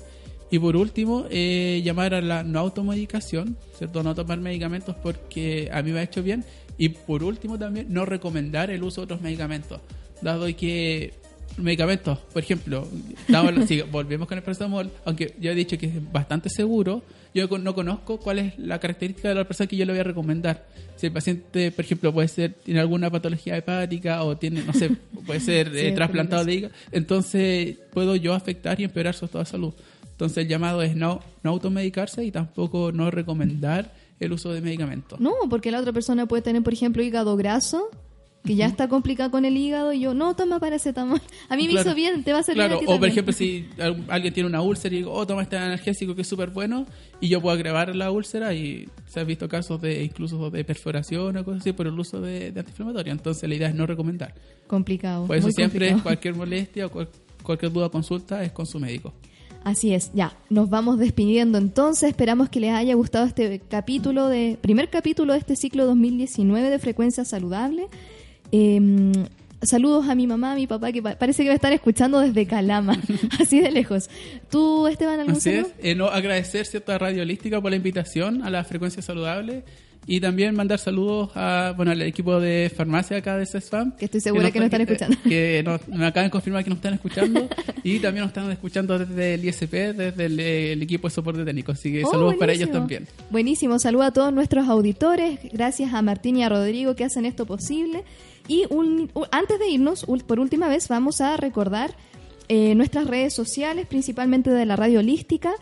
[0.50, 4.02] Y por último, eh, llamar a la no automedicación, ¿cierto?
[4.02, 6.44] No tomar medicamentos porque a mí me ha hecho bien.
[6.76, 9.80] Y por último también, no recomendar el uso de otros medicamentos,
[10.20, 11.14] dado que
[11.58, 12.86] medicamentos, por ejemplo,
[13.28, 17.02] damos- si volvemos con el paracetamol, aunque yo he dicho que es bastante seguro,
[17.34, 20.04] yo no conozco cuál es la característica de la persona que yo le voy a
[20.04, 20.66] recomendar.
[20.96, 24.90] Si el paciente, por ejemplo, puede ser tiene alguna patología hepática o tiene, no sé,
[25.26, 29.44] puede ser Sí, eh, trasplantado de hígado, entonces puedo yo afectar y empeorar su estado
[29.44, 29.72] de salud.
[30.10, 35.18] Entonces el llamado es no, no automedicarse y tampoco no recomendar el uso de medicamentos.
[35.18, 37.88] No, porque la otra persona puede tener, por ejemplo, hígado graso,
[38.44, 41.20] que ya está complicado con el hígado, y yo, no, toma paracetamol.
[41.48, 41.88] A mí me Claro.
[41.90, 44.34] hizo bien, te va a servir Claro, a ti o por ejemplo, si al- alguien
[44.34, 46.86] tiene una úlcera y digo, oh, toma este analgésico que es súper bueno,
[47.20, 51.36] y yo puedo agravar la úlcera, y se han visto casos de incluso de perforación
[51.36, 53.12] o cosas así por el uso de, de antiinflamatorio.
[53.12, 54.34] Entonces, la idea es no recomendar.
[54.66, 55.26] Complicado.
[55.26, 56.02] Por eso muy siempre, complicado.
[56.02, 57.08] cualquier molestia o cual-
[57.44, 59.12] cualquier duda o consulta es con su médico.
[59.64, 64.58] Así es, ya, nos vamos despidiendo entonces, esperamos que les haya gustado este capítulo de,
[64.60, 67.86] primer capítulo de este ciclo 2019 de Frecuencia Saludable.
[68.52, 69.12] Em,
[69.62, 73.00] saludos a mi mamá, a mi papá, que parece que me están escuchando desde Calama,
[73.40, 74.10] así de lejos.
[74.50, 78.42] ¿Tú, Esteban, algún Así es, eh, no, agradecer cierto, a Radio Holística por la invitación
[78.42, 79.64] a la Frecuencia Saludable
[80.06, 83.92] y también mandar saludos a, bueno, al equipo de farmacia acá de CESFAM.
[83.92, 85.16] Que estoy segura que, nos están escuchando.
[85.22, 87.48] Que me acaban de confirmar que nos están escuchando.
[87.84, 91.72] y también nos están escuchando desde el ISP, desde el, equipo de soporte técnico.
[91.72, 93.06] Así que oh, saludos para ellos también.
[93.30, 93.78] Buenísimo.
[93.78, 95.38] Saludos a todos nuestros auditores.
[95.52, 98.02] Gracias a Martín y a Rodrigo que hacen esto posible.
[98.48, 98.64] Y
[99.30, 101.94] antes de irnos, por última vez, vamos a recordar
[102.48, 105.52] eh, nuestras redes sociales, principalmente de la radio holística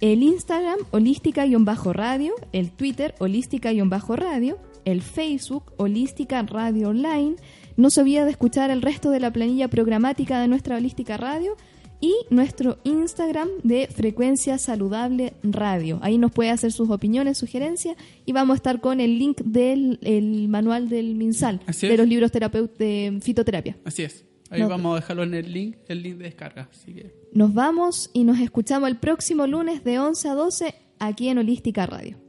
[0.00, 7.36] el Instagram holística-radio, el Twitter holística-radio, el Facebook holística radio online.
[7.76, 11.56] No se olvide de escuchar el resto de la planilla programática de nuestra holística radio
[12.00, 15.98] y nuestro Instagram de Frecuencia Saludable Radio.
[16.02, 19.98] Ahí nos puede hacer sus opiniones, sugerencias y vamos a estar con el link del
[20.48, 23.78] manual del MinSal, de los libros de fitoterapia.
[23.84, 24.24] Así es.
[24.54, 26.68] Ahí vamos a dejarlo en el link, el link de descarga.
[27.32, 31.86] Nos vamos y nos escuchamos el próximo lunes de 11 a 12 aquí en Holística
[31.86, 32.23] Radio.